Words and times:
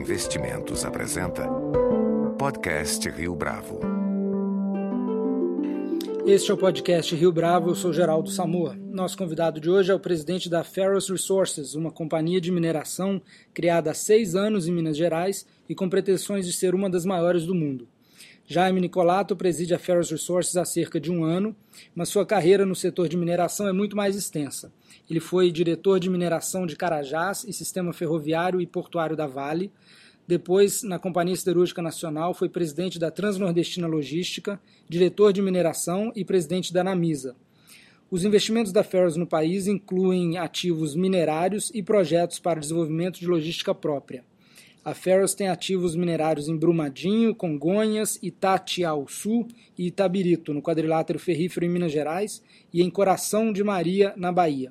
Investimentos 0.00 0.82
apresenta 0.82 1.46
Podcast 2.38 3.06
Rio 3.10 3.36
Bravo. 3.36 3.80
Este 6.26 6.50
é 6.50 6.54
o 6.54 6.56
podcast 6.56 7.14
Rio 7.14 7.30
Bravo, 7.30 7.68
eu 7.68 7.74
sou 7.74 7.92
Geraldo 7.92 8.30
Samoa. 8.30 8.74
Nosso 8.74 9.18
convidado 9.18 9.60
de 9.60 9.68
hoje 9.68 9.92
é 9.92 9.94
o 9.94 10.00
presidente 10.00 10.48
da 10.48 10.64
Ferrous 10.64 11.10
Resources, 11.10 11.74
uma 11.74 11.90
companhia 11.90 12.40
de 12.40 12.50
mineração 12.50 13.20
criada 13.52 13.90
há 13.90 13.94
seis 13.94 14.34
anos 14.34 14.66
em 14.66 14.72
Minas 14.72 14.96
Gerais 14.96 15.46
e 15.68 15.74
com 15.74 15.86
pretensões 15.86 16.46
de 16.46 16.54
ser 16.54 16.74
uma 16.74 16.88
das 16.88 17.04
maiores 17.04 17.44
do 17.44 17.54
mundo. 17.54 17.86
Jaime 18.46 18.80
Nicolato 18.80 19.36
preside 19.36 19.74
a 19.74 19.78
Ferrous 19.78 20.10
Resources 20.10 20.56
há 20.56 20.64
cerca 20.64 20.98
de 20.98 21.08
um 21.12 21.22
ano, 21.22 21.54
mas 21.94 22.08
sua 22.08 22.26
carreira 22.26 22.66
no 22.66 22.74
setor 22.74 23.06
de 23.06 23.16
mineração 23.16 23.68
é 23.68 23.72
muito 23.72 23.94
mais 23.94 24.16
extensa. 24.16 24.72
Ele 25.08 25.20
foi 25.20 25.52
diretor 25.52 26.00
de 26.00 26.10
mineração 26.10 26.66
de 26.66 26.74
Carajás 26.74 27.44
e 27.44 27.52
sistema 27.52 27.92
ferroviário 27.92 28.60
e 28.60 28.66
portuário 28.66 29.16
da 29.16 29.26
Vale. 29.26 29.70
Depois, 30.30 30.84
na 30.84 30.96
Companhia 30.96 31.34
Siderúrgica 31.34 31.82
Nacional, 31.82 32.32
foi 32.34 32.48
presidente 32.48 33.00
da 33.00 33.10
Transnordestina 33.10 33.88
Logística, 33.88 34.60
diretor 34.88 35.32
de 35.32 35.42
mineração 35.42 36.12
e 36.14 36.24
presidente 36.24 36.72
da 36.72 36.84
Namisa. 36.84 37.34
Os 38.08 38.24
investimentos 38.24 38.70
da 38.70 38.84
Ferros 38.84 39.16
no 39.16 39.26
país 39.26 39.66
incluem 39.66 40.38
ativos 40.38 40.94
minerários 40.94 41.72
e 41.74 41.82
projetos 41.82 42.38
para 42.38 42.60
desenvolvimento 42.60 43.18
de 43.18 43.26
logística 43.26 43.74
própria. 43.74 44.24
A 44.84 44.94
Ferros 44.94 45.34
tem 45.34 45.48
ativos 45.48 45.96
minerários 45.96 46.46
em 46.46 46.56
Brumadinho, 46.56 47.34
Congonhas, 47.34 48.16
Itatiaçu 48.22 49.48
e 49.76 49.88
Itabirito, 49.88 50.54
no 50.54 50.62
quadrilátero 50.62 51.18
ferrífero 51.18 51.66
em 51.66 51.70
Minas 51.70 51.90
Gerais, 51.90 52.40
e 52.72 52.82
em 52.82 52.88
Coração 52.88 53.52
de 53.52 53.64
Maria, 53.64 54.14
na 54.16 54.30
Bahia. 54.30 54.70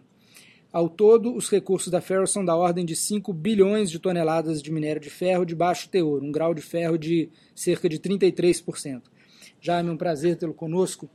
Ao 0.72 0.88
todo, 0.88 1.36
os 1.36 1.50
recursos 1.50 1.92
da 1.92 2.00
Ferro 2.00 2.28
são 2.28 2.46
da 2.46 2.56
ordem 2.56 2.86
de 2.86 2.96
5 2.96 3.34
bilhões 3.34 3.90
de 3.90 3.98
toneladas 3.98 4.62
de 4.62 4.72
minério 4.72 5.02
de 5.02 5.10
ferro 5.10 5.44
de 5.44 5.56
baixo 5.56 5.90
teor, 5.90 6.22
um 6.22 6.32
grau 6.32 6.54
de 6.54 6.62
ferro 6.62 6.96
de 6.96 7.30
cerca 7.56 7.90
de 7.90 7.98
33%. 7.98 9.02
Jaime, 9.60 9.90
um 9.90 9.98
prazer 9.98 10.36
tê-lo 10.36 10.54
conosco. 10.54 11.10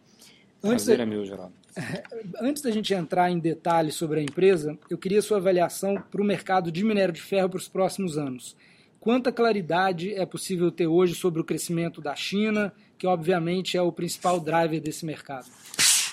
Antes 0.62 0.84
prazer 0.84 1.00
é 1.00 1.06
meu, 1.06 1.24
Geraldo. 1.24 1.54
Antes 2.40 2.62
da 2.62 2.70
gente 2.72 2.92
entrar 2.92 3.30
em 3.30 3.38
detalhes 3.38 3.94
sobre 3.94 4.20
a 4.20 4.22
empresa, 4.22 4.76
eu 4.90 4.98
queria 4.98 5.22
sua 5.22 5.36
avaliação 5.36 6.02
para 6.10 6.20
o 6.20 6.24
mercado 6.24 6.72
de 6.72 6.84
minério 6.84 7.14
de 7.14 7.22
ferro 7.22 7.48
para 7.48 7.58
os 7.58 7.68
próximos 7.68 8.18
anos. 8.18 8.56
Quanta 8.98 9.30
claridade 9.30 10.14
é 10.14 10.26
possível 10.26 10.70
ter 10.72 10.86
hoje 10.86 11.14
sobre 11.14 11.40
o 11.40 11.44
crescimento 11.44 12.00
da 12.00 12.16
China, 12.16 12.72
que 12.98 13.06
obviamente 13.06 13.76
é 13.76 13.82
o 13.82 13.92
principal 13.92 14.40
driver 14.40 14.80
desse 14.80 15.04
mercado? 15.04 15.46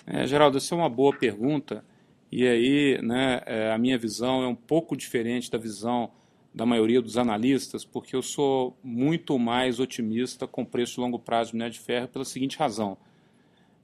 É, 0.05 0.27
Geraldo, 0.27 0.57
essa 0.57 0.75
é 0.75 0.77
uma 0.77 0.89
boa 0.89 1.15
pergunta. 1.15 1.83
E 2.31 2.47
aí, 2.47 3.01
né, 3.01 3.41
é, 3.45 3.71
a 3.71 3.77
minha 3.77 3.97
visão 3.97 4.41
é 4.41 4.47
um 4.47 4.55
pouco 4.55 4.95
diferente 4.95 5.51
da 5.51 5.57
visão 5.57 6.11
da 6.53 6.65
maioria 6.65 7.01
dos 7.01 7.17
analistas, 7.17 7.83
porque 7.83 8.15
eu 8.15 8.21
sou 8.21 8.77
muito 8.83 9.37
mais 9.37 9.79
otimista 9.79 10.47
com 10.47 10.65
preço 10.65 11.01
longo 11.01 11.19
prazo 11.19 11.49
de 11.49 11.55
minério 11.55 11.73
de 11.73 11.79
ferro 11.79 12.07
pela 12.07 12.25
seguinte 12.25 12.57
razão. 12.57 12.97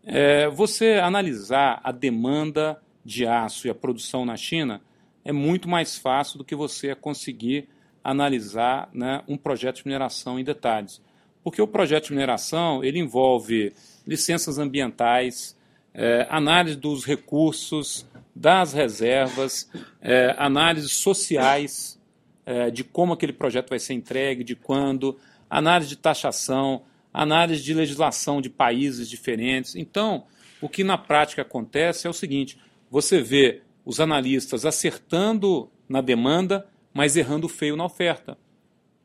É, 0.03 0.47
você 0.49 0.93
analisar 0.93 1.81
a 1.83 1.91
demanda 1.91 2.81
de 3.03 3.25
aço 3.25 3.67
e 3.67 3.69
a 3.69 3.75
produção 3.75 4.25
na 4.25 4.37
China 4.37 4.81
é 5.23 5.31
muito 5.33 5.67
mais 5.67 5.97
fácil 5.97 6.37
do 6.37 6.45
que 6.45 6.55
você 6.55 6.95
conseguir 6.95 7.67
analisar 8.01 8.89
né, 8.93 9.21
um 9.27 9.37
projeto 9.37 9.77
de 9.77 9.85
mineração 9.85 10.39
em 10.39 10.43
detalhes. 10.43 11.01
Porque 11.43 11.61
o 11.61 11.67
projeto 11.67 12.05
de 12.05 12.11
mineração 12.11 12.81
ele 12.83 12.99
envolve 12.99 13.73
licenças 14.05 14.57
ambientais, 14.57 15.57
é, 15.93 16.25
análise 16.29 16.77
dos 16.77 17.05
recursos, 17.05 18.05
das 18.37 18.71
reservas, 18.71 19.69
é, 19.99 20.35
análises 20.37 20.93
sociais 20.93 21.99
é, 22.45 22.69
de 22.69 22.83
como 22.83 23.13
aquele 23.13 23.33
projeto 23.33 23.69
vai 23.69 23.79
ser 23.79 23.93
entregue, 23.93 24.43
de 24.43 24.55
quando, 24.55 25.17
análise 25.49 25.89
de 25.89 25.97
taxação, 25.97 26.83
análise 27.11 27.63
de 27.63 27.73
legislação 27.73 28.39
de 28.39 28.49
países 28.49 29.09
diferentes. 29.09 29.75
Então, 29.75 30.25
o 30.61 30.69
que 30.69 30.83
na 30.83 30.97
prática 30.97 31.41
acontece 31.41 32.05
é 32.07 32.09
o 32.09 32.13
seguinte: 32.13 32.57
você 32.89 33.21
vê 33.21 33.61
os 33.83 33.99
analistas 33.99 34.65
acertando 34.65 35.69
na 35.89 35.99
demanda, 35.99 36.67
mas 36.93 37.15
errando 37.15 37.49
feio 37.49 37.75
na 37.75 37.85
oferta. 37.85 38.37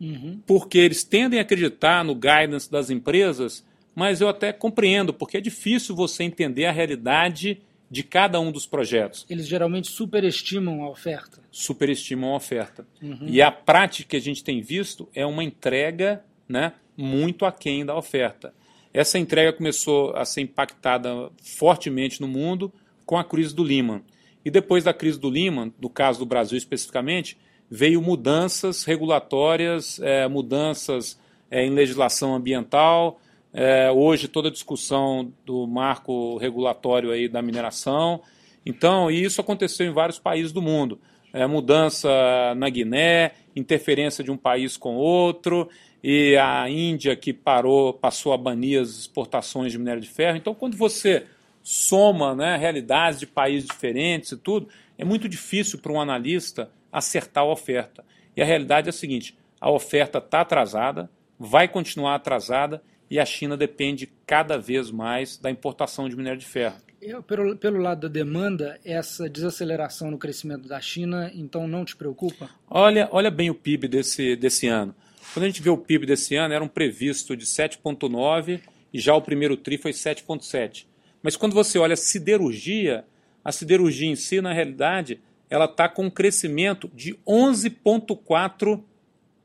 Uhum. 0.00 0.40
Porque 0.46 0.78
eles 0.78 1.04
tendem 1.04 1.38
a 1.38 1.42
acreditar 1.42 2.04
no 2.04 2.14
guidance 2.14 2.70
das 2.70 2.90
empresas, 2.90 3.64
mas 3.94 4.20
eu 4.20 4.28
até 4.28 4.52
compreendo, 4.52 5.14
porque 5.14 5.36
é 5.36 5.40
difícil 5.40 5.94
você 5.94 6.24
entender 6.24 6.66
a 6.66 6.72
realidade 6.72 7.62
de 7.92 8.02
cada 8.02 8.40
um 8.40 8.50
dos 8.50 8.66
projetos. 8.66 9.26
Eles 9.28 9.46
geralmente 9.46 9.90
superestimam 9.90 10.82
a 10.82 10.88
oferta. 10.88 11.42
Superestimam 11.50 12.32
a 12.32 12.36
oferta. 12.36 12.86
Uhum. 13.02 13.26
E 13.26 13.42
a 13.42 13.52
prática 13.52 14.08
que 14.08 14.16
a 14.16 14.20
gente 14.20 14.42
tem 14.42 14.62
visto 14.62 15.10
é 15.14 15.26
uma 15.26 15.44
entrega 15.44 16.24
né, 16.48 16.72
muito 16.96 17.44
aquém 17.44 17.84
da 17.84 17.94
oferta. 17.94 18.54
Essa 18.94 19.18
entrega 19.18 19.52
começou 19.52 20.16
a 20.16 20.24
ser 20.24 20.40
impactada 20.40 21.30
fortemente 21.42 22.18
no 22.18 22.26
mundo 22.26 22.72
com 23.04 23.18
a 23.18 23.24
crise 23.24 23.54
do 23.54 23.62
Lehman. 23.62 24.02
E 24.42 24.50
depois 24.50 24.84
da 24.84 24.94
crise 24.94 25.20
do 25.20 25.28
Lehman, 25.28 25.70
no 25.78 25.90
caso 25.90 26.18
do 26.18 26.24
Brasil 26.24 26.56
especificamente, 26.56 27.36
veio 27.70 28.00
mudanças 28.00 28.84
regulatórias, 28.84 30.00
é, 30.00 30.26
mudanças 30.26 31.20
é, 31.50 31.62
em 31.62 31.70
legislação 31.70 32.34
ambiental, 32.34 33.20
é, 33.52 33.90
hoje 33.90 34.28
toda 34.28 34.48
a 34.48 34.52
discussão 34.52 35.32
do 35.44 35.66
marco 35.66 36.36
regulatório 36.38 37.10
aí 37.10 37.28
da 37.28 37.42
mineração. 37.42 38.22
Então, 38.64 39.10
isso 39.10 39.40
aconteceu 39.40 39.86
em 39.86 39.92
vários 39.92 40.18
países 40.18 40.52
do 40.52 40.62
mundo. 40.62 40.98
É, 41.32 41.46
mudança 41.46 42.08
na 42.56 42.68
Guiné, 42.68 43.32
interferência 43.54 44.22
de 44.22 44.30
um 44.30 44.36
país 44.36 44.76
com 44.76 44.96
outro, 44.96 45.68
e 46.02 46.36
a 46.36 46.68
Índia 46.68 47.14
que 47.14 47.32
parou, 47.32 47.92
passou 47.92 48.32
a 48.32 48.38
banir 48.38 48.80
as 48.80 48.90
exportações 48.90 49.72
de 49.72 49.78
minério 49.78 50.00
de 50.00 50.08
ferro. 50.08 50.36
Então, 50.36 50.54
quando 50.54 50.76
você 50.76 51.26
soma 51.62 52.34
né, 52.34 52.56
realidades 52.56 53.20
de 53.20 53.26
países 53.26 53.68
diferentes 53.68 54.32
e 54.32 54.36
tudo, 54.36 54.68
é 54.98 55.04
muito 55.04 55.28
difícil 55.28 55.78
para 55.78 55.92
um 55.92 56.00
analista 56.00 56.70
acertar 56.90 57.44
a 57.44 57.50
oferta. 57.50 58.04
E 58.36 58.42
a 58.42 58.44
realidade 58.44 58.88
é 58.88 58.90
a 58.90 58.92
seguinte: 58.92 59.36
a 59.60 59.70
oferta 59.70 60.18
está 60.18 60.40
atrasada, 60.40 61.10
vai 61.38 61.68
continuar 61.68 62.16
atrasada 62.16 62.82
e 63.12 63.18
a 63.18 63.26
China 63.26 63.58
depende 63.58 64.10
cada 64.26 64.56
vez 64.56 64.90
mais 64.90 65.36
da 65.36 65.50
importação 65.50 66.08
de 66.08 66.16
minério 66.16 66.38
de 66.38 66.46
ferro. 66.46 66.76
Eu, 66.98 67.22
pelo, 67.22 67.54
pelo 67.58 67.78
lado 67.78 68.00
da 68.00 68.08
demanda, 68.08 68.80
essa 68.82 69.28
desaceleração 69.28 70.10
no 70.10 70.16
crescimento 70.16 70.66
da 70.66 70.80
China, 70.80 71.30
então 71.34 71.68
não 71.68 71.84
te 71.84 71.94
preocupa? 71.94 72.48
Olha, 72.70 73.10
olha 73.12 73.30
bem 73.30 73.50
o 73.50 73.54
PIB 73.54 73.86
desse, 73.86 74.34
desse 74.34 74.66
ano. 74.66 74.94
Quando 75.34 75.44
a 75.44 75.46
gente 75.46 75.60
vê 75.60 75.68
o 75.68 75.76
PIB 75.76 76.06
desse 76.06 76.36
ano, 76.36 76.54
era 76.54 76.64
um 76.64 76.68
previsto 76.68 77.36
de 77.36 77.44
7,9 77.44 78.62
e 78.94 78.98
já 78.98 79.14
o 79.14 79.20
primeiro 79.20 79.58
TRI 79.58 79.76
foi 79.76 79.92
7,7. 79.92 80.86
Mas 81.22 81.36
quando 81.36 81.52
você 81.52 81.78
olha 81.78 81.92
a 81.92 81.98
siderurgia, 81.98 83.04
a 83.44 83.52
siderurgia 83.52 84.08
em 84.08 84.16
si, 84.16 84.40
na 84.40 84.54
realidade, 84.54 85.20
ela 85.50 85.66
está 85.66 85.86
com 85.86 86.06
um 86.06 86.10
crescimento 86.10 86.90
de 86.94 87.12
11,4 87.28 88.82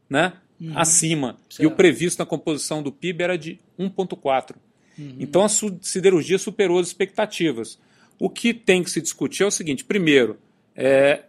né, 0.10 0.38
uhum. 0.60 0.78
acima. 0.78 1.38
Certo. 1.50 1.64
E 1.64 1.66
o 1.66 1.72
previsto 1.72 2.20
na 2.20 2.26
composição 2.26 2.82
do 2.82 2.92
PIB 2.92 3.24
era 3.24 3.38
de 3.38 3.60
1,4. 3.80 4.56
Uhum. 4.98 5.16
Então 5.20 5.44
a 5.44 5.50
siderurgia 5.50 6.38
superou 6.38 6.80
as 6.80 6.88
expectativas. 6.88 7.80
O 8.20 8.30
que 8.30 8.54
tem 8.54 8.84
que 8.84 8.90
se 8.90 9.02
discutir 9.02 9.44
é 9.44 9.46
o 9.46 9.52
seguinte: 9.52 9.86
primeiro, 9.86 10.38
é, 10.76 11.24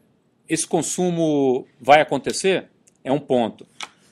esse 0.49 0.67
consumo 0.67 1.67
vai 1.81 2.01
acontecer? 2.01 2.69
É 3.05 3.13
um 3.13 3.21
ponto. 3.21 3.67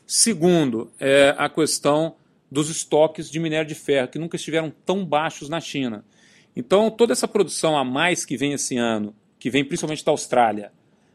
Segundo, 0.06 0.91
é 1.00 1.34
a 1.37 1.48
questão 1.48 2.15
dos 2.50 2.71
estoques 2.71 3.28
de 3.28 3.41
minério 3.41 3.66
de 3.66 3.75
ferro, 3.75 4.09
que 4.09 4.19
nunca 4.19 4.37
estiveram 4.37 4.72
tão 4.84 5.04
baixos 5.04 5.48
na 5.48 5.60
China. 5.60 6.04
Então, 6.54 6.91
toda 6.91 7.12
essa 7.12 7.27
produção 7.27 7.77
a 7.77 7.84
mais 7.84 8.25
que 8.25 8.37
vem 8.37 8.53
esse 8.53 8.77
ano, 8.77 9.15
que 9.38 9.50
vem 9.50 9.65
principalmente 9.65 10.04
da 10.04 10.12
Austrália, 10.12 10.72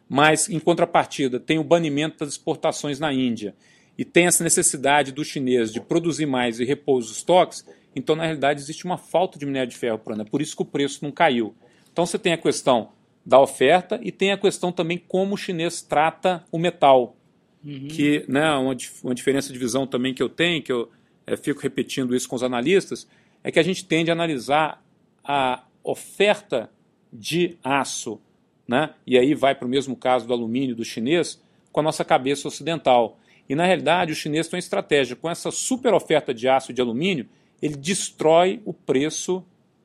mas 0.09 0.50
em 0.50 0.59
contrapartida 0.59 1.39
tem 1.39 1.57
o 1.57 1.63
banimento 1.63 2.19
das 2.19 2.33
exportações 2.33 3.00
na 3.00 3.13
Índia 3.13 3.56
e 3.98 4.06
tem 4.06 4.28
essa 4.28 4.44
necessidade 4.44 5.12
do 5.12 5.24
chinês 5.24 5.72
de 5.72 5.80
produzir 5.80 6.26
mais 6.26 6.60
e 6.60 6.66
repor 6.66 6.98
os 6.98 7.12
estoques, 7.12 7.66
então 7.96 8.16
na 8.16 8.24
realidade 8.24 8.62
existe 8.62 8.86
uma 8.86 8.98
falta 8.98 9.38
de 9.38 9.46
minério 9.46 9.70
de 9.70 9.78
ferro 9.78 10.00
por 10.00 10.14
ano. 10.14 10.22
É 10.24 10.26
por 10.26 10.42
isso 10.42 10.56
que 10.56 10.62
o 10.62 10.66
preço 10.66 11.04
não 11.04 11.12
caiu. 11.12 11.54
Então 11.92 12.06
você 12.06 12.18
tem 12.18 12.34
a 12.34 12.38
questão 12.38 12.90
da 13.26 13.40
oferta 13.40 14.00
e 14.02 14.12
tem 14.12 14.32
a 14.32 14.38
questão 14.38 14.72
também 14.72 14.98
como 14.98 15.36
o 15.36 15.38
chinês 15.38 15.82
trata 15.82 16.44
o 16.52 16.58
metal. 16.58 17.16
Uhum. 17.64 17.88
Que 17.90 18.26
né, 18.28 18.52
uma, 18.54 18.76
uma 19.04 19.14
diferença 19.14 19.54
de 19.54 19.60
visão 19.60 19.86
também 19.86 20.14
que 20.14 20.24
eu 20.24 20.30
tenho, 20.30 20.64
que 20.64 20.72
eu 20.72 20.90
é, 21.28 21.38
fico 21.38 21.62
repetindo 21.62 22.16
isso 22.16 22.28
com 22.28 22.36
os 22.36 22.44
analistas, 22.44 23.08
é 23.44 23.52
que 23.52 23.60
a 23.60 23.64
gente 23.64 23.86
tende 23.86 24.10
a 24.10 24.14
analisar 24.14 24.84
a 25.24 25.64
oferta 25.84 26.70
de 27.12 27.58
aço, 27.64 28.20
né? 28.68 28.92
e 29.06 29.18
aí 29.18 29.34
vai 29.34 29.54
para 29.54 29.66
o 29.66 29.70
mesmo 29.70 29.96
caso 29.96 30.26
do 30.26 30.34
alumínio 30.34 30.76
do 30.76 30.86
chinês, 30.86 31.42
com 31.72 31.80
a 31.80 31.84
nossa 31.84 32.06
cabeça 32.06 32.48
ocidental. 32.48 33.20
E 33.48 33.56
na 33.56 33.66
realidade, 33.66 34.12
os 34.12 34.18
chineses 34.18 34.50
têm 34.50 34.58
uma 34.58 34.60
estratégia. 34.60 35.16
Com 35.16 35.30
essa 35.30 35.52
super 35.52 35.94
oferta 35.94 36.34
de 36.34 36.48
aço 36.48 36.72
e 36.72 36.74
de 36.74 36.82
alumínio, 36.82 37.28
ele 37.62 37.76
destrói 37.76 38.62
o 38.66 38.74
preço 38.74 39.44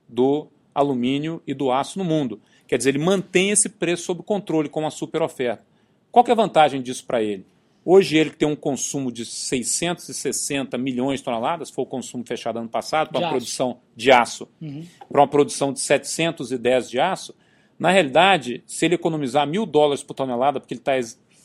do 0.08 0.48
alumínio 0.74 1.42
e 1.46 1.54
do 1.54 1.70
aço 1.70 1.98
no 1.98 2.04
mundo. 2.04 2.40
Quer 2.66 2.78
dizer, 2.78 2.90
ele 2.90 3.04
mantém 3.04 3.50
esse 3.50 3.68
preço 3.68 4.04
sob 4.04 4.22
controle 4.22 4.68
com 4.68 4.80
uma 4.80 4.90
super 4.90 5.22
oferta. 5.22 5.64
Qual 6.10 6.24
é 6.26 6.30
a 6.30 6.34
vantagem 6.34 6.80
disso 6.80 7.04
para 7.04 7.22
ele? 7.22 7.46
Hoje 7.84 8.16
ele 8.16 8.30
tem 8.30 8.48
um 8.48 8.56
consumo 8.56 9.12
de 9.12 9.24
660 9.24 10.76
milhões 10.76 11.20
de 11.20 11.24
toneladas, 11.24 11.70
foi 11.70 11.84
o 11.84 11.86
consumo 11.86 12.24
fechado 12.26 12.58
ano 12.58 12.68
passado, 12.68 13.10
para 13.10 13.20
uma 13.20 13.28
produção 13.28 13.78
de 13.94 14.10
aço, 14.10 14.48
uhum. 14.60 14.84
para 15.08 15.20
uma 15.20 15.28
produção 15.28 15.72
de 15.72 15.78
710 15.78 16.90
de 16.90 16.98
aço. 16.98 17.32
Na 17.78 17.92
realidade, 17.92 18.64
se 18.66 18.84
ele 18.84 18.96
economizar 18.96 19.46
mil 19.46 19.64
dólares 19.64 20.02
por 20.02 20.14
tonelada, 20.14 20.58
porque 20.58 20.74
ele 20.74 20.80
está 20.80 20.94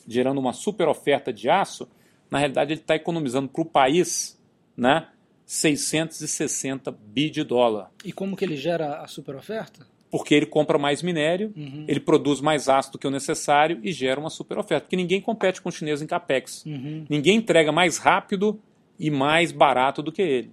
gerando 0.08 0.40
uma 0.40 0.52
super 0.52 0.88
oferta 0.88 1.32
de 1.32 1.48
aço, 1.48 1.88
na 2.32 2.40
realidade 2.40 2.74
ele 2.74 2.80
está 2.80 2.96
economizando 2.96 3.50
para 3.50 3.62
o 3.62 3.66
país 3.66 4.42
né, 4.76 5.08
660 5.46 6.90
bi 6.92 7.30
de 7.30 7.44
dólar. 7.44 7.92
E 8.06 8.14
como 8.14 8.38
que 8.38 8.46
ele 8.46 8.56
gera 8.56 9.02
a 9.02 9.08
super 9.08 9.36
oferta? 9.36 9.86
Porque 10.10 10.34
ele 10.34 10.46
compra 10.46 10.78
mais 10.78 11.02
minério, 11.02 11.54
uhum. 11.56 11.86
ele 11.88 12.00
produz 12.00 12.42
mais 12.42 12.70
aço 12.70 12.94
do 12.94 12.98
que 12.98 13.08
o 13.08 13.12
necessário 13.12 13.80
e 13.84 13.92
gera 13.92 14.20
uma 14.20 14.30
super 14.30 14.58
oferta. 14.58 14.86
Porque 14.86 14.96
ninguém 14.96 15.22
compete 15.22 15.62
com 15.62 15.70
o 15.70 15.72
chinês 15.72 16.02
em 16.02 16.08
capex. 16.08 16.66
Uhum. 16.66 17.06
Ninguém 17.10 17.38
entrega 17.38 17.72
mais 17.72 17.98
rápido 17.98 18.60
e 18.98 19.12
mais 19.12 19.52
barato 19.52 20.02
do 20.02 20.12
que 20.12 20.22
ele. 20.22 20.52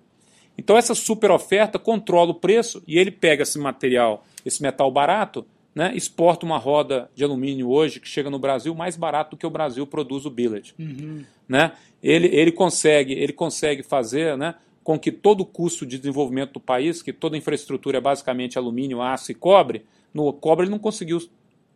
Então 0.57 0.77
essa 0.77 0.95
super 0.95 1.31
oferta 1.31 1.79
controla 1.79 2.33
o 2.33 2.35
preço 2.35 2.83
e 2.87 2.99
ele 2.99 3.13
pega 3.13 3.45
esse 3.45 3.59
material, 3.59 4.27
esse 4.45 4.61
metal 4.61 4.91
barato, 4.91 5.47
né, 5.79 5.93
exporta 5.95 6.45
uma 6.45 6.59
roda 6.59 7.09
de 7.15 7.23
alumínio 7.23 7.71
hoje 7.71 8.01
que 8.01 8.09
chega 8.09 8.29
no 8.29 8.37
Brasil 8.37 8.75
mais 8.75 8.97
barato 8.97 9.37
do 9.37 9.37
que 9.37 9.47
o 9.47 9.51
Brasil 9.51 9.87
produz 9.87 10.27
o 10.27 10.31
billet. 10.31 10.75
Uhum. 10.77 11.23
Né? 11.49 11.71
Ele, 12.03 12.27
ele, 12.35 12.51
consegue, 12.51 13.13
ele 13.13 13.33
consegue 13.33 13.85
fazer 13.85 14.37
né, 14.37 14.57
com 14.83 14.99
que 14.99 15.13
todo 15.13 15.43
o 15.43 15.47
custo 15.47 15.87
de 15.87 15.97
desenvolvimento 15.97 16.55
do 16.55 16.59
país, 16.59 17.01
que 17.01 17.13
toda 17.13 17.37
a 17.37 17.39
infraestrutura 17.39 17.99
é 17.99 18.01
basicamente 18.01 18.59
alumínio, 18.59 19.01
aço 19.01 19.31
e 19.31 19.37
cobre, 19.37 19.85
no 20.13 20.33
cobre 20.33 20.65
ele 20.65 20.73
não 20.73 20.81
conseguiu 20.81 21.21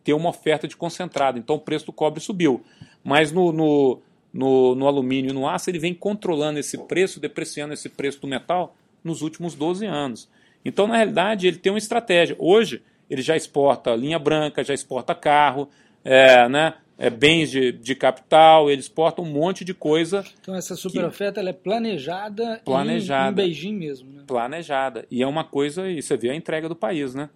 ter 0.03 0.15
uma 0.15 0.31
oferta 0.31 0.67
de 0.67 0.77
concentrado, 0.77 1.39
então 1.39 1.55
o 1.55 1.61
preço 1.61 1.87
do 1.87 1.93
cobre 1.93 2.19
subiu. 2.19 2.61
Mas 3.05 3.31
no, 3.31 3.53
no, 3.53 4.01
no, 4.35 4.75
no 4.75 4.89
alumínio 4.89 5.31
e 5.31 5.33
no 5.33 5.49
aço 5.49 5.71
ele 5.71 5.79
vem 5.79 5.95
controlando 5.95 6.59
esse 6.59 6.77
preço, 6.77 7.21
depreciando 7.21 7.73
esse 7.73 7.89
preço 7.89 8.21
do 8.21 8.27
metal 8.27 8.75
nos 9.05 9.23
últimos 9.23 9.55
12 9.55 9.87
anos. 9.87 10.29
Então, 10.65 10.89
na 10.89 10.97
realidade, 10.97 11.47
ele 11.47 11.59
tem 11.59 11.71
uma 11.71 11.79
estratégia. 11.79 12.35
Hoje, 12.37 12.83
ele 13.13 13.21
já 13.21 13.37
exporta 13.37 13.95
linha 13.95 14.19
branca, 14.19 14.65
já 14.65 14.73
exporta 14.73 15.15
carro, 15.15 15.69
é, 16.03 16.49
né, 16.49 16.75
é, 16.97 17.11
bens 17.11 17.51
de, 17.51 17.71
de 17.71 17.95
capital, 17.95 18.71
ele 18.71 18.81
exporta 18.81 19.21
um 19.21 19.27
monte 19.27 19.67
de 19.67 19.75
coisa. 19.75 20.25
Então 20.41 20.55
essa 20.55 20.75
super 20.75 21.05
oferta 21.05 21.39
ela 21.39 21.51
é 21.51 21.53
planejada, 21.53 22.63
planejada 22.65 23.43
em, 23.43 23.45
em 23.45 23.49
Beijing 23.49 23.75
mesmo. 23.75 24.11
Né? 24.11 24.23
Planejada. 24.27 25.07
E 25.11 25.23
é 25.23 25.27
uma 25.27 25.45
coisa, 25.45 25.91
e 25.91 26.01
você 26.01 26.17
vê 26.17 26.31
a 26.31 26.35
entrega 26.35 26.71
do 26.71 26.75
país, 26.75 27.15
né? 27.15 27.29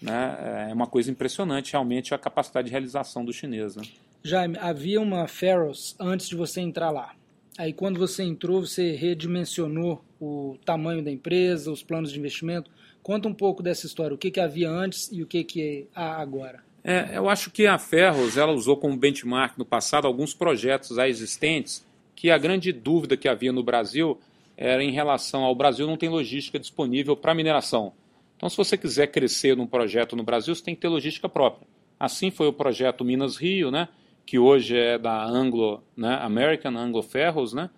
né? 0.00 0.68
É 0.70 0.72
uma 0.72 0.86
coisa 0.86 1.10
impressionante 1.10 1.72
realmente 1.72 2.14
a 2.14 2.18
capacidade 2.18 2.68
de 2.68 2.72
realização 2.72 3.22
do 3.22 3.34
chinês. 3.34 3.76
Né? 3.76 3.82
Jaime, 4.24 4.56
havia 4.58 4.98
uma 4.98 5.28
Ferros 5.28 5.94
antes 6.00 6.26
de 6.26 6.36
você 6.36 6.62
entrar 6.62 6.90
lá. 6.90 7.12
Aí 7.58 7.74
quando 7.74 7.98
você 7.98 8.22
entrou, 8.22 8.64
você 8.64 8.92
redimensionou 8.92 10.02
o 10.18 10.56
tamanho 10.64 11.04
da 11.04 11.10
empresa, 11.10 11.70
os 11.70 11.82
planos 11.82 12.10
de 12.10 12.18
investimento. 12.18 12.70
Conta 13.02 13.28
um 13.28 13.34
pouco 13.34 13.62
dessa 13.62 13.86
história, 13.86 14.14
o 14.14 14.18
que, 14.18 14.30
que 14.30 14.40
havia 14.40 14.70
antes 14.70 15.10
e 15.10 15.22
o 15.22 15.26
que, 15.26 15.42
que 15.42 15.86
há 15.94 16.20
agora. 16.20 16.60
É, 16.84 17.16
eu 17.16 17.28
acho 17.28 17.50
que 17.50 17.66
a 17.66 17.78
Ferros 17.78 18.36
ela 18.36 18.52
usou 18.52 18.76
como 18.76 18.96
benchmark 18.96 19.56
no 19.56 19.64
passado 19.64 20.06
alguns 20.06 20.34
projetos 20.34 20.96
já 20.96 21.08
existentes 21.08 21.84
que 22.14 22.30
a 22.30 22.38
grande 22.38 22.72
dúvida 22.72 23.16
que 23.16 23.28
havia 23.28 23.52
no 23.52 23.62
Brasil 23.62 24.18
era 24.56 24.82
em 24.82 24.90
relação 24.90 25.42
ao 25.42 25.54
Brasil 25.54 25.86
não 25.86 25.96
tem 25.96 26.08
logística 26.08 26.58
disponível 26.58 27.16
para 27.16 27.34
mineração. 27.34 27.92
Então, 28.36 28.48
se 28.48 28.56
você 28.56 28.76
quiser 28.76 29.08
crescer 29.08 29.56
num 29.56 29.66
projeto 29.66 30.16
no 30.16 30.22
Brasil, 30.22 30.54
você 30.54 30.62
tem 30.62 30.74
que 30.74 30.80
ter 30.80 30.88
logística 30.88 31.28
própria. 31.28 31.66
Assim 31.98 32.30
foi 32.30 32.48
o 32.48 32.52
projeto 32.52 33.04
Minas 33.04 33.36
Rio, 33.36 33.70
né, 33.70 33.88
que 34.26 34.38
hoje 34.38 34.76
é 34.76 34.98
da 34.98 35.24
Anglo, 35.24 35.82
né, 35.96 36.18
American 36.20 36.76
Anglo 36.76 37.02
Ferros, 37.02 37.52
né, 37.52 37.70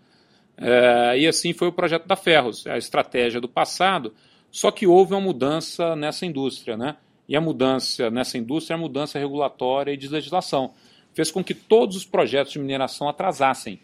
é, 0.57 1.19
e 1.19 1.27
assim 1.27 1.53
foi 1.53 1.69
o 1.69 1.73
projeto 1.73 2.07
da 2.07 2.17
Ferros, 2.17 2.67
a 2.67 2.79
estratégia 2.79 3.41
do 3.41 3.49
passado 3.49 4.15
só 4.55 4.71
que 4.71 4.87
houve 4.87 5.15
uma 5.15 5.21
mudança 5.21 5.97
nessa 5.97 6.25
indústria, 6.25 6.77
né? 6.77 6.95
E 7.29 7.35
a 7.35 7.41
mudança 7.41 8.09
nessa 8.09 8.39
indústria 8.39 8.77
é 8.77 8.79
a 8.79 8.81
mudança 8.81 9.19
regulatória 9.19 9.91
e 9.91 9.97
de 9.97 10.07
legislação. 10.07 10.73
Fez 11.13 11.33
com 11.33 11.43
que 11.43 11.53
todos 11.53 11.97
os 11.97 12.05
projetos 12.05 12.53
de 12.53 12.61
mineração 12.61 13.09
atrasassem. 13.09 13.81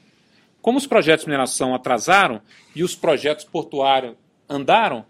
Como 0.62 0.78
os 0.78 0.86
projetos 0.86 1.24
de 1.24 1.28
mineração 1.28 1.74
atrasaram 1.74 2.40
e 2.72 2.84
os 2.84 2.94
projetos 2.94 3.44
portuários 3.44 4.14
andaram, 4.48 5.04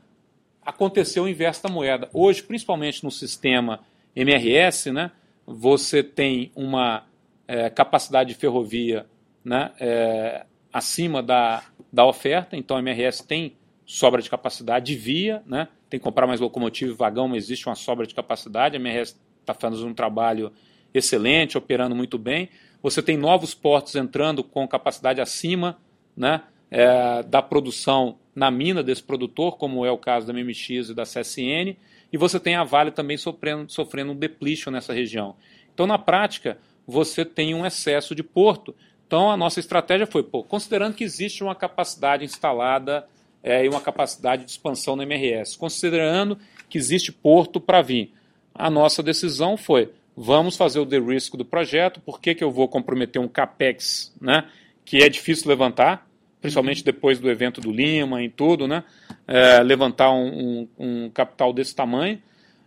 aconteceu 0.65 1.25
o 1.25 1.29
inverso 1.29 1.63
da 1.63 1.69
moeda. 1.69 2.09
Hoje, 2.15 2.43
principalmente 2.43 3.05
no 3.05 3.11
sistema 3.11 3.81
MRS, 4.17 4.91
né, 4.91 5.11
você 5.47 6.03
tem 6.03 6.51
uma 6.57 7.05
é, 7.47 7.69
capacidade 7.69 8.31
de 8.31 8.35
ferrovia 8.35 9.05
né, 9.45 9.73
é, 9.79 10.47
acima 10.73 11.23
da, 11.23 11.63
da 11.93 12.07
oferta, 12.07 12.57
então 12.57 12.79
a 12.79 12.81
MRS 12.81 13.23
tem 13.23 13.60
sobra 13.91 14.23
de 14.23 14.31
capacidade 14.31 14.87
de 14.87 14.95
via, 14.95 15.43
né? 15.45 15.67
tem 15.89 15.99
que 15.99 16.05
comprar 16.05 16.25
mais 16.25 16.39
locomotiva 16.39 16.93
e 16.93 16.95
vagão, 16.95 17.27
mas 17.27 17.43
existe 17.43 17.67
uma 17.69 17.75
sobra 17.75 18.07
de 18.07 18.15
capacidade. 18.15 18.77
A 18.77 18.79
MRS 18.79 19.17
está 19.41 19.53
fazendo 19.53 19.89
um 19.89 19.93
trabalho 19.93 20.53
excelente, 20.95 21.59
operando 21.59 21.93
muito 21.93 22.17
bem. 22.17 22.51
Você 22.85 23.03
tem 23.03 23.17
novos 23.17 23.53
portos 23.53 23.97
entrando 23.97 24.45
com 24.45 24.67
capacidade 24.69 25.21
acima 25.21 25.77
né, 26.17 26.41
é, 26.71 27.25
da 27.25 27.43
produção 27.43 28.17
na 28.33 28.49
mina 28.49 28.81
desse 28.81 29.03
produtor, 29.03 29.57
como 29.57 29.85
é 29.85 29.91
o 29.91 29.99
caso 29.99 30.25
da 30.25 30.33
MMX 30.33 30.91
e 30.91 30.95
da 30.95 31.03
CSN, 31.03 31.77
e 32.13 32.17
você 32.17 32.39
tem 32.39 32.55
a 32.55 32.63
Vale 32.63 32.93
também 32.93 33.17
sofrendo, 33.17 33.69
sofrendo 33.73 34.13
um 34.13 34.17
depletion 34.17 34.71
nessa 34.71 34.93
região. 34.93 35.35
Então, 35.75 35.85
na 35.89 35.99
prática, 35.99 36.59
você 36.87 37.25
tem 37.25 37.57
um 37.57 37.67
excesso 37.67 38.15
de 38.15 38.23
porto. 38.23 38.73
Então, 39.05 39.33
a 39.33 39.37
nossa 39.37 39.59
estratégia 39.59 40.07
foi, 40.07 40.23
pô, 40.23 40.45
considerando 40.45 40.95
que 40.95 41.03
existe 41.03 41.43
uma 41.43 41.57
capacidade 41.57 42.25
instalada 42.25 43.05
é, 43.43 43.65
e 43.65 43.69
uma 43.69 43.81
capacidade 43.81 44.45
de 44.45 44.51
expansão 44.51 44.97
no 44.97 45.03
MRS, 45.03 45.57
considerando 45.57 46.39
que 46.69 46.79
existe 46.79 47.11
porto 47.13 47.61
para 47.61 47.83
vir. 47.83 48.13
A 48.55 48.69
nossa 48.71 49.03
decisão 49.03 49.57
foi: 49.57 49.91
vamos 50.17 50.57
fazer 50.57 50.81
o 50.81 50.85
de-risk 50.85 51.37
do 51.37 51.45
projeto, 51.45 52.01
por 52.01 52.21
que, 52.21 52.35
que 52.35 52.45
eu 52.45 52.51
vou 52.51 52.69
comprometer 52.69 53.21
um 53.21 53.29
CAPEX, 53.29 54.15
né, 54.21 54.45
que 54.85 54.99
é 54.99 55.09
difícil 55.09 55.49
levantar, 55.49 56.07
principalmente 56.41 56.85
depois 56.85 57.19
do 57.19 57.31
evento 57.31 57.61
do 57.61 57.71
Lima 57.71 58.23
e 58.23 58.29
tudo, 58.29 58.67
né, 58.67 58.85
é, 59.27 59.63
levantar 59.63 60.11
um, 60.11 60.29
um, 60.29 60.69
um, 60.79 61.11
capital 61.11 61.53
desse 61.53 61.75
tamanho, 61.75 62.21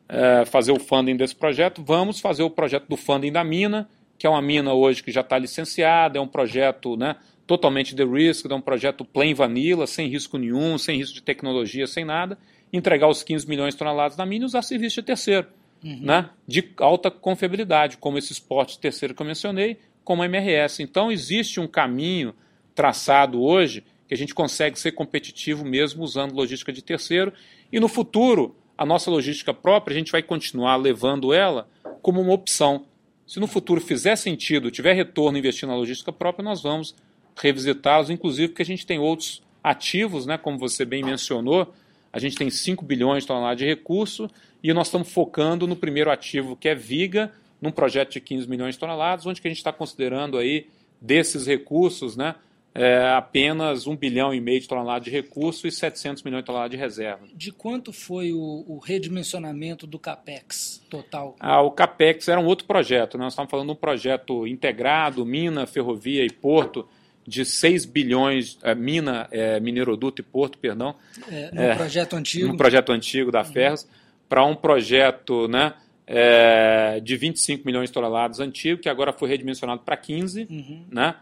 é, 0.09 0.45
fazer 0.45 0.71
o 0.71 0.79
funding 0.79 1.15
desse 1.15 1.35
projeto, 1.35 1.83
vamos 1.83 2.19
fazer 2.19 2.43
o 2.43 2.49
projeto 2.49 2.87
do 2.87 2.97
funding 2.97 3.31
da 3.31 3.43
mina, 3.43 3.87
que 4.17 4.27
é 4.27 4.29
uma 4.29 4.42
mina 4.42 4.73
hoje 4.73 5.03
que 5.03 5.11
já 5.11 5.21
está 5.21 5.37
licenciada, 5.37 6.18
é 6.18 6.21
um 6.21 6.27
projeto 6.27 6.95
né, 6.95 7.15
totalmente 7.45 7.94
de 7.94 8.06
risk, 8.06 8.50
é 8.50 8.56
um 8.56 8.62
projeto 8.62 9.04
plain 9.04 9.33
vanilla, 9.33 9.85
sem 9.85 10.07
risco 10.07 10.38
nenhum, 10.38 10.78
sem 10.78 10.97
risco 10.97 11.16
de 11.16 11.21
tecnologia, 11.21 11.85
sem 11.88 12.06
nada, 12.06 12.38
entregar 12.71 13.07
os 13.07 13.23
15 13.23 13.47
milhões 13.47 13.73
de 13.73 13.80
toneladas 13.80 14.16
da 14.16 14.26
mina 14.26 14.45
e 14.45 14.47
usar 14.47 14.62
serviço 14.62 15.02
de 15.02 15.04
terceiro, 15.04 15.47
uhum. 15.83 16.00
né, 16.02 16.30
de 16.47 16.71
alta 16.78 17.12
confiabilidade, 17.12 17.97
como 17.97 18.18
esse 18.18 18.31
esporte 18.31 18.80
terceiro 18.80 19.14
que 19.14 19.21
eu 19.21 19.26
mencionei, 19.26 19.78
como 20.04 20.21
a 20.21 20.26
MRS. 20.26 20.81
Então 20.81 21.12
existe 21.12 21.59
um 21.59 21.68
caminho 21.68 22.33
traçado 22.73 23.42
hoje 23.42 23.83
que 24.07 24.14
a 24.14 24.18
gente 24.18 24.33
consegue 24.33 24.80
ser 24.80 24.92
competitivo 24.94 25.64
mesmo 25.64 26.04
usando 26.04 26.33
logística 26.33 26.73
de 26.73 26.81
terceiro 26.81 27.31
e 27.71 27.80
no 27.80 27.88
futuro 27.88 28.56
a 28.78 28.85
nossa 28.85 29.09
logística 29.09 29.54
própria 29.54 29.95
a 29.95 29.97
gente 29.97 30.12
vai 30.12 30.23
continuar 30.23 30.76
levando 30.76 31.33
ela 31.33 31.68
como 32.02 32.19
uma 32.19 32.33
opção. 32.33 32.85
Se 33.26 33.40
no 33.40 33.47
futuro 33.47 33.80
fizer 33.80 34.16
sentido, 34.16 34.69
tiver 34.69 34.94
retorno 34.94 35.38
investir 35.38 35.68
na 35.68 35.76
logística 35.76 36.12
própria, 36.12 36.44
nós 36.44 36.62
vamos 36.62 36.95
revisitá-los, 37.35 38.09
inclusive 38.09 38.49
porque 38.49 38.61
a 38.61 38.66
gente 38.66 38.85
tem 38.85 38.99
outros 38.99 39.42
ativos, 39.63 40.25
né, 40.25 40.37
como 40.37 40.57
você 40.57 40.83
bem 40.83 41.04
mencionou, 41.04 41.73
a 42.11 42.19
gente 42.19 42.35
tem 42.35 42.49
5 42.49 42.83
bilhões 42.85 43.23
de 43.23 43.28
toneladas 43.28 43.57
de 43.57 43.66
recurso 43.66 44.30
e 44.61 44.73
nós 44.73 44.87
estamos 44.87 45.11
focando 45.11 45.66
no 45.66 45.75
primeiro 45.75 46.11
ativo, 46.11 46.56
que 46.56 46.69
é 46.69 46.75
Viga, 46.75 47.31
num 47.61 47.71
projeto 47.71 48.11
de 48.11 48.19
15 48.19 48.47
milhões 48.49 48.75
de 48.75 48.80
toneladas, 48.80 49.25
onde 49.25 49.42
que 49.42 49.47
a 49.47 49.52
gente 49.52 49.57
está 49.57 49.71
considerando 49.71 50.37
aí 50.37 50.68
desses 51.02 51.47
recursos, 51.47 52.16
né, 52.16 52.35
é, 52.75 53.09
apenas 53.11 53.85
1 53.85 53.95
bilhão 53.95 54.33
e 54.33 54.42
meio 54.42 54.59
de 54.59 54.68
toneladas 54.68 55.04
de 55.04 55.11
recurso 55.11 55.68
e 55.68 55.71
700 55.71 56.23
milhões 56.23 56.42
de 56.42 56.47
toneladas 56.47 56.71
de 56.71 56.78
reserva. 56.78 57.28
De 57.33 57.52
quanto 57.52 57.94
foi 57.94 58.33
o, 58.33 58.66
o, 58.68 58.80
redimensionamento 58.80 59.85
do 59.85 59.99
CAPEX 59.99 60.83
total? 60.90 61.35
Ah, 61.40 61.61
o 61.61 61.71
CAPEX 61.71 62.28
era 62.28 62.40
um 62.40 62.45
outro 62.45 62.66
projeto. 62.66 63.18
Né? 63.18 63.25
Nós 63.25 63.33
estamos 63.33 63.52
falando 63.52 63.68
de 63.68 63.73
um 63.73 63.80
projeto 63.80 64.47
integrado, 64.47 65.25
mina, 65.25 65.68
ferrovia 65.68 66.25
e 66.25 66.31
porto, 66.31 66.87
de 67.25 67.45
6 67.45 67.85
bilhões, 67.85 68.57
é, 68.61 68.75
mina, 68.75 69.27
é, 69.31 69.59
mineroduto 69.59 70.21
e 70.21 70.23
porto, 70.23 70.57
perdão. 70.57 70.95
É, 71.30 71.51
no 71.51 71.61
é, 71.61 71.75
projeto 71.75 72.15
antigo. 72.15 72.47
No 72.47 72.57
projeto 72.57 72.92
antigo 72.92 73.31
da 73.31 73.44
Ferros, 73.44 73.83
uhum. 73.83 73.89
para 74.27 74.45
um 74.45 74.56
projeto 74.56 75.47
né, 75.47 75.73
é, 76.06 76.99
de 76.99 77.15
25 77.15 77.65
milhões 77.65 77.89
de 77.89 77.94
toneladas 77.94 78.39
antigo, 78.39 78.81
que 78.81 78.89
agora 78.89 79.13
foi 79.13 79.30
redimensionado 79.30 79.81
para 79.81 79.95
15, 79.95 80.47
uhum. 80.49 80.85
né, 80.92 81.15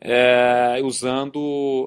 é, 0.00 0.80
usando 0.82 1.38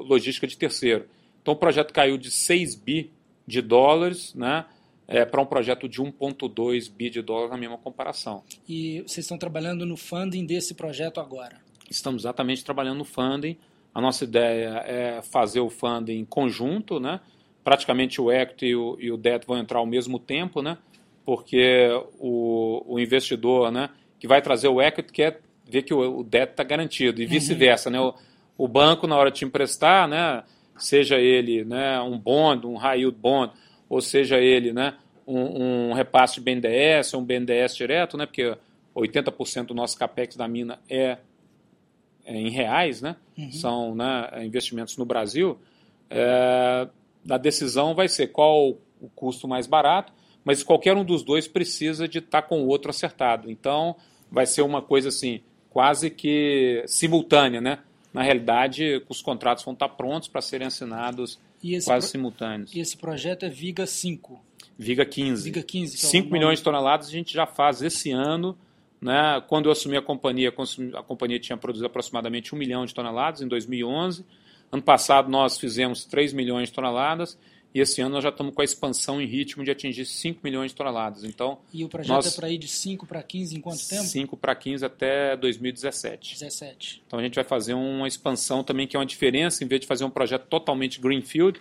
logística 0.07 0.45
de 0.45 0.57
terceiro. 0.57 1.05
Então 1.41 1.53
o 1.53 1.57
projeto 1.57 1.93
caiu 1.93 2.17
de 2.17 2.31
6 2.31 2.75
bi 2.75 3.11
de 3.45 3.61
dólares 3.61 4.33
né, 4.33 4.65
é, 5.07 5.25
para 5.25 5.41
um 5.41 5.45
projeto 5.45 5.87
de 5.87 6.01
1,2 6.01 6.91
bi 6.91 7.09
de 7.09 7.21
dólares 7.21 7.51
na 7.51 7.57
mesma 7.57 7.77
comparação. 7.77 8.43
E 8.67 9.01
vocês 9.01 9.25
estão 9.25 9.37
trabalhando 9.37 9.85
no 9.85 9.97
funding 9.97 10.45
desse 10.45 10.73
projeto 10.73 11.19
agora? 11.19 11.62
Estamos 11.89 12.23
exatamente 12.23 12.63
trabalhando 12.63 12.99
no 12.99 13.05
funding. 13.05 13.57
A 13.93 14.01
nossa 14.01 14.23
ideia 14.23 14.83
é 14.85 15.21
fazer 15.21 15.59
o 15.59 15.69
funding 15.69 16.19
em 16.19 16.25
conjunto, 16.25 16.99
né? 16.99 17.19
Praticamente 17.63 18.19
o 18.19 18.31
equity 18.31 18.67
e 18.67 18.75
o, 18.75 18.97
e 18.99 19.11
o 19.11 19.17
debt 19.17 19.45
vão 19.45 19.57
entrar 19.57 19.79
ao 19.79 19.85
mesmo 19.85 20.19
tempo, 20.19 20.61
né? 20.61 20.77
Porque 21.25 21.89
o, 22.19 22.83
o 22.85 22.99
investidor, 22.99 23.71
né, 23.71 23.89
que 24.19 24.27
vai 24.27 24.41
trazer 24.41 24.67
o 24.67 24.81
equity 24.81 25.13
quer 25.13 25.41
ver 25.65 25.83
que 25.83 25.93
o, 25.93 26.19
o 26.19 26.23
debt 26.23 26.51
está 26.51 26.63
garantido 26.63 27.21
e 27.21 27.25
uhum. 27.25 27.31
vice-versa, 27.31 27.89
né? 27.89 27.99
O, 27.99 28.13
o 28.57 28.67
banco 28.67 29.07
na 29.07 29.15
hora 29.15 29.31
de 29.31 29.39
te 29.39 29.45
emprestar, 29.45 30.07
né, 30.07 30.43
seja 30.77 31.17
ele, 31.17 31.63
né, 31.63 31.99
um 32.01 32.17
bond, 32.17 32.65
um 32.65 32.75
high 32.75 32.99
yield 32.99 33.17
bond, 33.17 33.53
ou 33.89 34.01
seja 34.01 34.37
ele, 34.37 34.73
né, 34.73 34.95
um, 35.25 35.89
um 35.89 35.93
repasse 35.93 36.35
de 36.35 36.41
BNDES, 36.41 37.13
um 37.13 37.23
BNDES 37.23 37.75
direto, 37.75 38.17
né, 38.17 38.25
porque 38.25 38.55
80% 38.95 39.67
do 39.67 39.73
nosso 39.73 39.97
capex 39.97 40.35
da 40.35 40.47
mina 40.47 40.79
é 40.89 41.17
em 42.25 42.49
reais, 42.49 43.01
né, 43.01 43.15
uhum. 43.37 43.51
são 43.51 43.95
né, 43.95 44.29
investimentos 44.45 44.97
no 44.97 45.05
Brasil, 45.05 45.57
é, 46.09 46.87
a 47.29 47.37
decisão 47.37 47.95
vai 47.95 48.07
ser 48.07 48.27
qual 48.27 48.69
o 49.01 49.09
custo 49.15 49.47
mais 49.47 49.67
barato, 49.67 50.13
mas 50.43 50.63
qualquer 50.63 50.95
um 50.95 51.03
dos 51.03 51.23
dois 51.23 51.47
precisa 51.47 52.07
de 52.07 52.19
estar 52.19 52.41
tá 52.41 52.47
com 52.47 52.61
o 52.63 52.67
outro 52.67 52.89
acertado. 52.89 53.49
Então, 53.49 53.95
vai 54.29 54.45
ser 54.45 54.61
uma 54.61 54.81
coisa 54.81 55.09
assim, 55.09 55.41
quase 55.69 56.09
que 56.09 56.83
simultânea, 56.85 57.61
né? 57.61 57.79
Na 58.13 58.21
realidade, 58.21 59.01
os 59.09 59.21
contratos 59.21 59.63
vão 59.63 59.73
estar 59.73 59.89
tá 59.89 59.95
prontos 59.95 60.27
para 60.27 60.41
serem 60.41 60.67
assinados 60.67 61.39
quase 61.85 62.07
pro... 62.07 62.11
simultâneos. 62.11 62.75
E 62.75 62.79
esse 62.79 62.97
projeto 62.97 63.45
é 63.45 63.49
Viga 63.49 63.87
5? 63.87 64.39
Viga 64.77 65.05
15. 65.05 65.43
Viga 65.43 65.63
15. 65.63 65.97
5 65.97 66.27
é 66.27 66.31
milhões 66.31 66.59
de 66.59 66.65
toneladas 66.65 67.07
a 67.07 67.11
gente 67.11 67.33
já 67.33 67.45
faz 67.45 67.81
esse 67.81 68.11
ano. 68.11 68.57
Né? 69.03 69.43
Quando 69.47 69.65
eu 69.65 69.73
assumi 69.73 69.97
a 69.97 70.01
companhia, 70.01 70.53
a 70.95 71.03
companhia 71.03 71.37
tinha 71.37 71.57
produzido 71.57 71.85
aproximadamente 71.85 72.55
1 72.55 72.57
milhão 72.57 72.85
de 72.85 72.93
toneladas 72.93 73.41
em 73.41 73.47
2011. 73.47 74.25
Ano 74.71 74.81
passado 74.81 75.29
nós 75.29 75.57
fizemos 75.57 76.05
3 76.05 76.31
milhões 76.31 76.69
de 76.69 76.75
toneladas 76.75 77.37
e 77.73 77.81
esse 77.81 78.01
ano 78.01 78.11
nós 78.15 78.23
já 78.23 78.29
estamos 78.29 78.55
com 78.55 78.61
a 78.61 78.63
expansão 78.63 79.21
em 79.21 79.25
ritmo 79.25 79.61
de 79.63 79.71
atingir 79.71 80.05
5 80.05 80.39
milhões 80.41 80.71
de 80.71 80.77
toneladas. 80.77 81.25
Então, 81.25 81.57
e 81.73 81.83
o 81.83 81.89
projeto 81.89 82.15
nós, 82.15 82.33
é 82.33 82.35
para 82.35 82.49
ir 82.49 82.57
de 82.57 82.67
5 82.67 83.05
para 83.05 83.21
15 83.21 83.57
em 83.57 83.59
quanto 83.59 83.85
tempo? 83.85 84.03
5 84.03 84.37
para 84.37 84.55
15 84.55 84.85
até 84.85 85.35
2017. 85.35 86.33
17. 86.35 87.03
Então 87.05 87.19
a 87.19 87.21
gente 87.23 87.35
vai 87.35 87.43
fazer 87.43 87.73
uma 87.73 88.07
expansão 88.07 88.63
também, 88.63 88.87
que 88.87 88.95
é 88.95 88.99
uma 88.99 89.05
diferença, 89.05 89.65
em 89.65 89.67
vez 89.67 89.81
de 89.81 89.87
fazer 89.87 90.05
um 90.05 90.09
projeto 90.09 90.45
totalmente 90.45 91.01
greenfield, 91.01 91.59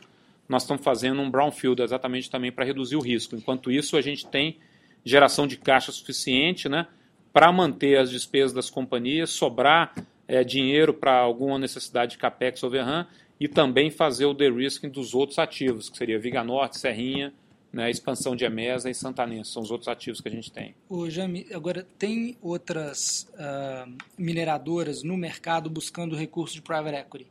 nós 0.49 0.63
estamos 0.63 0.85
fazendo 0.85 1.21
um 1.21 1.31
brownfield 1.31 1.83
exatamente 1.83 2.31
também 2.31 2.53
para 2.53 2.65
reduzir 2.65 2.95
o 2.95 3.01
risco. 3.01 3.35
Enquanto 3.35 3.71
isso, 3.71 3.97
a 3.97 4.01
gente 4.01 4.27
tem 4.27 4.59
geração 5.05 5.47
de 5.47 5.57
caixa 5.57 5.91
suficiente 5.91 6.69
né, 6.69 6.87
para 7.33 7.51
manter 7.51 7.99
as 7.99 8.11
despesas 8.11 8.53
das 8.53 8.69
companhias, 8.69 9.31
sobrar 9.31 9.95
é, 10.29 10.45
dinheiro 10.45 10.93
para 10.93 11.17
alguma 11.19 11.59
necessidade 11.59 12.13
de 12.13 12.19
capex 12.19 12.63
overrun 12.63 13.05
e 13.41 13.49
também 13.49 13.91
fazer 13.91 14.27
o 14.27 14.35
de-risking 14.35 14.89
dos 14.89 15.15
outros 15.15 15.39
ativos, 15.39 15.89
que 15.89 15.97
seria 15.97 16.19
Viga 16.19 16.45
Norte, 16.45 16.79
Serrinha, 16.79 17.33
né, 17.73 17.91
expansão 17.91 18.37
de 18.37 18.45
Emesa 18.45 18.91
e 18.91 18.95
Santanense, 18.95 19.51
são 19.51 19.63
os 19.63 19.71
outros 19.71 19.89
ativos 19.89 20.21
que 20.21 20.29
a 20.29 20.31
gente 20.31 20.53
tem. 20.53 20.75
Ô, 20.89 21.09
Jami, 21.09 21.47
agora, 21.53 21.87
tem 21.99 22.37
outras 22.43 23.27
uh, 23.33 23.91
mineradoras 24.19 25.03
no 25.03 25.17
mercado 25.17 25.71
buscando 25.71 26.15
recursos 26.15 26.55
de 26.55 26.63
private 26.63 26.97
equity. 26.97 27.27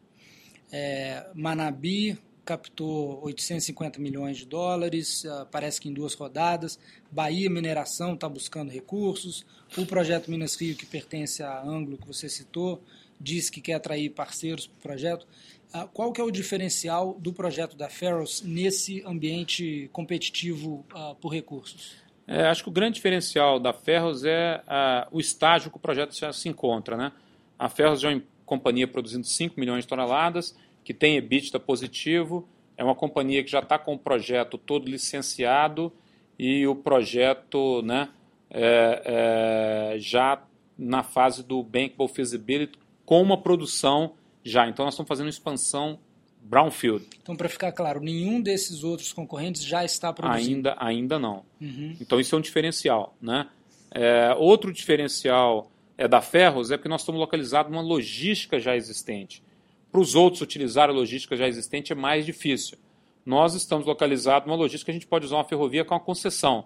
É, 0.72 1.28
Manabi 1.36 2.18
captou 2.44 3.24
850 3.24 4.00
milhões 4.00 4.38
de 4.38 4.46
dólares, 4.46 5.24
uh, 5.26 5.46
parece 5.52 5.80
que 5.80 5.90
em 5.90 5.94
duas 5.94 6.14
rodadas. 6.14 6.80
Bahia 7.12 7.50
Mineração 7.50 8.14
está 8.14 8.28
buscando 8.28 8.72
recursos. 8.72 9.46
O 9.78 9.86
projeto 9.86 10.30
Minas 10.30 10.56
Rio, 10.56 10.76
que 10.76 10.86
pertence 10.86 11.44
à 11.44 11.62
Anglo, 11.62 11.98
que 11.98 12.08
você 12.08 12.28
citou, 12.28 12.82
diz 13.20 13.50
que 13.50 13.62
quer 13.62 13.76
atrair 13.76 14.10
parceiros 14.10 14.68
para 14.68 14.78
o 14.78 14.82
projeto. 14.82 15.28
Uh, 15.74 15.88
qual 15.94 16.12
que 16.12 16.20
é 16.20 16.24
o 16.24 16.32
diferencial 16.32 17.16
do 17.20 17.32
projeto 17.32 17.78
da 17.78 17.90
Ferros 17.90 18.42
nesse 18.42 19.04
ambiente 19.06 19.90
competitivo 19.94 20.86
uh, 20.94 21.16
por 21.16 21.30
recursos? 21.30 21.96
É, 22.28 22.48
acho 22.48 22.64
que 22.64 22.70
o 22.70 22.72
grande 22.72 22.96
diferencial 22.96 23.60
da 23.60 23.74
Ferros 23.74 24.24
é 24.24 24.64
o 25.12 25.20
estágio 25.20 25.70
que 25.70 25.78
o 25.78 25.80
projeto 25.80 26.18
já 26.18 26.32
se 26.32 26.48
encontra. 26.48 26.96
Né? 26.96 27.12
A 27.60 27.68
Ferros 27.68 28.04
é 28.04 28.10
uma 28.10 28.24
companhia 28.46 28.88
produzindo 28.88 29.26
5 29.26 29.60
milhões 29.60 29.84
de 29.84 29.88
toneladas, 29.88 30.56
que 30.84 30.94
tem 30.94 31.18
EBITDA 31.18 31.60
positivo, 31.60 32.48
é 32.78 32.84
uma 32.84 32.96
companhia 32.96 33.44
que 33.44 33.52
já 33.52 33.60
está 33.60 33.78
com 33.78 33.94
o 33.94 34.00
projeto 34.00 34.58
todo 34.58 34.90
licenciado 34.90 35.92
e 36.38 36.66
o 36.66 36.76
projeto 36.76 37.82
né, 37.84 38.10
é, 38.50 39.94
é, 39.94 40.00
já 40.00 40.42
na 40.78 41.04
fase 41.04 41.44
do 41.44 41.62
Bankable 41.62 42.08
Feasibility 42.08 42.80
com 43.06 43.22
uma 43.22 43.38
produção 43.38 44.14
já. 44.44 44.68
Então 44.68 44.86
nós 44.86 44.96
estamos 44.96 45.08
fazendo 45.08 45.30
expansão 45.30 46.00
brownfield. 46.42 47.06
Então 47.22 47.36
para 47.36 47.48
ficar 47.48 47.72
claro, 47.72 48.00
nenhum 48.00 48.42
desses 48.42 48.84
outros 48.84 49.14
concorrentes 49.14 49.64
já 49.64 49.86
está 49.86 50.12
produzindo? 50.12 50.70
Ainda, 50.70 50.76
ainda 50.80 51.20
não. 51.20 51.46
Uhum. 51.62 51.96
Então 52.02 52.20
isso 52.20 52.34
é 52.34 52.38
um 52.38 52.42
diferencial. 52.42 53.16
Né? 53.22 53.48
É, 53.92 54.34
outro 54.38 54.74
diferencial 54.74 55.72
é 55.98 56.08
da 56.08 56.22
Ferros 56.22 56.72
é 56.72 56.78
porque 56.78 56.90
nós 56.90 57.02
estamos 57.02 57.20
localizados 57.20 57.72
numa 57.72 57.84
logística 57.84 58.60
já 58.60 58.76
existente. 58.76 59.44
Para 59.92 60.02
os 60.02 60.16
outros 60.16 60.42
utilizar 60.42 60.90
a 60.90 60.94
logística 60.94 61.36
já 61.36 61.48
existente 61.48 61.92
é 61.92 61.96
mais 61.96 62.26
difícil. 62.26 62.78
Nós 63.26 63.54
estamos 63.54 63.86
localizados 63.86 64.48
numa 64.48 64.58
logística 64.58 64.86
que 64.86 64.92
a 64.92 65.00
gente 65.00 65.08
pode 65.08 65.26
usar 65.26 65.36
uma 65.36 65.44
ferrovia 65.44 65.84
com 65.84 65.94
uma 65.94 66.00
concessão. 66.00 66.66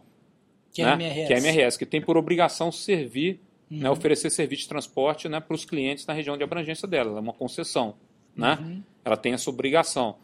Que 0.72 0.82
é 0.82 0.86
né? 0.86 0.94
MRS. 0.94 1.28
Que 1.28 1.34
é 1.34 1.38
MRS, 1.38 1.80
que 1.80 1.86
tem 1.86 2.02
por 2.02 2.18
obrigação 2.18 2.72
servir, 2.72 3.40
né, 3.70 3.78
uhum. 3.78 3.84
né, 3.84 3.90
oferecer 3.90 4.30
serviço 4.30 4.64
de 4.64 4.70
transporte 4.70 5.28
né, 5.28 5.40
para 5.40 5.56
os 5.56 5.66
clientes 5.66 6.06
na 6.06 6.14
região 6.14 6.38
de 6.38 6.44
abrangência 6.44 6.88
dela. 6.88 7.10
Ela 7.10 7.20
é 7.20 7.22
uma 7.22 7.34
concessão. 7.34 7.96
Né? 8.36 8.58
Uhum. 8.62 8.84
Ela 9.04 9.18
tem 9.18 9.34
essa 9.34 9.50
obrigação. 9.50 10.18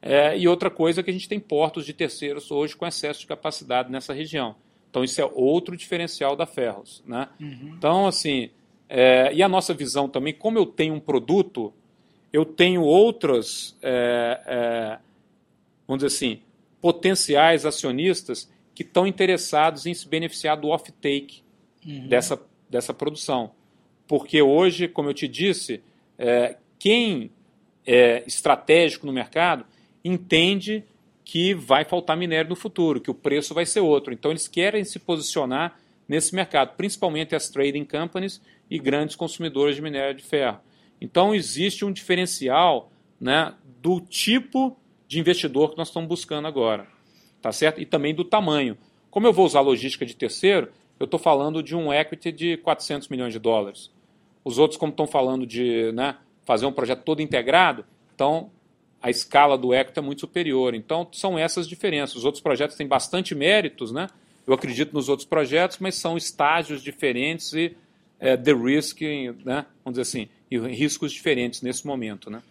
É, 0.00 0.36
e 0.38 0.46
outra 0.46 0.70
coisa 0.70 1.00
é 1.00 1.02
que 1.02 1.10
a 1.10 1.12
gente 1.12 1.28
tem 1.28 1.40
portos 1.40 1.84
de 1.84 1.92
terceiros 1.92 2.50
hoje 2.50 2.76
com 2.76 2.86
excesso 2.86 3.20
de 3.20 3.26
capacidade 3.26 3.90
nessa 3.90 4.12
região. 4.12 4.54
Então, 4.90 5.04
isso 5.04 5.20
é 5.20 5.30
outro 5.34 5.76
diferencial 5.76 6.34
da 6.34 6.46
Ferros. 6.46 7.02
Né? 7.06 7.28
Uhum. 7.40 7.74
Então, 7.76 8.06
assim, 8.06 8.50
é, 8.88 9.32
e 9.34 9.42
a 9.42 9.48
nossa 9.48 9.74
visão 9.74 10.08
também, 10.08 10.32
como 10.32 10.58
eu 10.58 10.64
tenho 10.64 10.94
um 10.94 11.00
produto 11.00 11.72
eu 12.32 12.44
tenho 12.44 12.82
outros, 12.82 13.76
é, 13.82 14.40
é, 14.46 14.98
vamos 15.86 16.04
dizer 16.04 16.14
assim, 16.14 16.42
potenciais 16.80 17.64
acionistas 17.64 18.50
que 18.74 18.82
estão 18.82 19.06
interessados 19.06 19.86
em 19.86 19.94
se 19.94 20.06
beneficiar 20.06 20.56
do 20.56 20.68
off-take 20.68 21.42
uhum. 21.84 22.08
dessa, 22.08 22.40
dessa 22.68 22.94
produção. 22.94 23.52
Porque 24.06 24.40
hoje, 24.40 24.88
como 24.88 25.08
eu 25.10 25.14
te 25.14 25.26
disse, 25.26 25.82
é, 26.18 26.56
quem 26.78 27.30
é 27.86 28.22
estratégico 28.26 29.06
no 29.06 29.12
mercado 29.12 29.64
entende 30.04 30.84
que 31.24 31.52
vai 31.52 31.84
faltar 31.84 32.16
minério 32.16 32.48
no 32.48 32.56
futuro, 32.56 33.00
que 33.00 33.10
o 33.10 33.14
preço 33.14 33.52
vai 33.52 33.66
ser 33.66 33.80
outro. 33.80 34.12
Então, 34.12 34.30
eles 34.30 34.48
querem 34.48 34.84
se 34.84 34.98
posicionar 34.98 35.78
nesse 36.08 36.34
mercado, 36.34 36.74
principalmente 36.76 37.34
as 37.34 37.50
trading 37.50 37.84
companies 37.84 38.40
e 38.70 38.78
grandes 38.78 39.14
consumidores 39.14 39.76
de 39.76 39.82
minério 39.82 40.14
de 40.14 40.22
ferro. 40.22 40.58
Então, 41.00 41.34
existe 41.34 41.84
um 41.84 41.92
diferencial 41.92 42.90
né, 43.20 43.54
do 43.80 44.00
tipo 44.00 44.76
de 45.06 45.18
investidor 45.18 45.70
que 45.70 45.78
nós 45.78 45.88
estamos 45.88 46.08
buscando 46.08 46.46
agora. 46.46 46.86
Tá 47.40 47.52
certo? 47.52 47.80
E 47.80 47.86
também 47.86 48.14
do 48.14 48.24
tamanho. 48.24 48.76
Como 49.10 49.26
eu 49.26 49.32
vou 49.32 49.46
usar 49.46 49.60
logística 49.60 50.04
de 50.04 50.14
terceiro, 50.14 50.70
eu 50.98 51.04
estou 51.04 51.18
falando 51.18 51.62
de 51.62 51.76
um 51.76 51.92
equity 51.92 52.32
de 52.32 52.56
400 52.58 53.08
milhões 53.08 53.32
de 53.32 53.38
dólares. 53.38 53.90
Os 54.44 54.58
outros, 54.58 54.78
como 54.78 54.90
estão 54.90 55.06
falando 55.06 55.46
de 55.46 55.92
né, 55.92 56.16
fazer 56.44 56.66
um 56.66 56.72
projeto 56.72 57.02
todo 57.04 57.22
integrado, 57.22 57.84
então 58.14 58.50
a 59.00 59.10
escala 59.10 59.56
do 59.56 59.72
equity 59.72 59.98
é 59.98 60.02
muito 60.02 60.20
superior. 60.20 60.74
Então, 60.74 61.06
são 61.12 61.38
essas 61.38 61.68
diferenças. 61.68 62.16
Os 62.16 62.24
outros 62.24 62.42
projetos 62.42 62.76
têm 62.76 62.86
bastante 62.86 63.34
méritos, 63.34 63.92
né? 63.92 64.08
Eu 64.46 64.54
acredito 64.54 64.92
nos 64.92 65.08
outros 65.08 65.28
projetos, 65.28 65.78
mas 65.78 65.94
são 65.94 66.16
estágios 66.16 66.82
diferentes 66.82 67.52
e 67.52 67.76
é, 68.18 68.36
the 68.36 68.52
risk, 68.52 69.00
né? 69.44 69.66
Vamos 69.84 69.98
dizer 69.98 70.02
assim, 70.02 70.28
e 70.50 70.58
riscos 70.58 71.12
diferentes 71.12 71.62
nesse 71.62 71.86
momento, 71.86 72.30
né? 72.30 72.42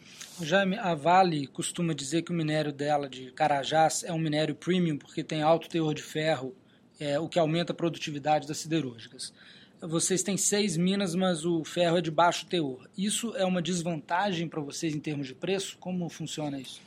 Jaime, 0.41 0.77
a 0.77 0.93
Vale 0.93 1.47
costuma 1.47 1.93
dizer 1.93 2.21
que 2.21 2.31
o 2.31 2.35
minério 2.35 2.71
dela 2.71 3.09
de 3.09 3.31
Carajás 3.31 4.03
é 4.03 4.13
um 4.13 4.19
minério 4.19 4.53
premium 4.53 4.97
porque 4.97 5.23
tem 5.23 5.41
alto 5.41 5.67
teor 5.67 5.95
de 5.95 6.03
ferro, 6.03 6.55
é, 6.99 7.19
o 7.19 7.27
que 7.27 7.39
aumenta 7.39 7.73
a 7.73 7.75
produtividade 7.75 8.47
das 8.47 8.57
siderúrgicas. 8.57 9.33
Vocês 9.81 10.23
têm 10.23 10.37
seis 10.37 10.75
minas, 10.75 11.13
mas 11.13 11.45
o 11.45 11.63
ferro 11.63 11.97
é 11.97 12.01
de 12.01 12.09
baixo 12.09 12.45
teor. 12.45 12.87
Isso 12.97 13.35
é 13.35 13.45
uma 13.45 13.61
desvantagem 13.61 14.47
para 14.47 14.61
vocês 14.61 14.95
em 14.95 14.99
termos 14.99 15.27
de 15.27 15.35
preço? 15.35 15.77
Como 15.79 16.09
funciona 16.09 16.59
isso? 16.59 16.81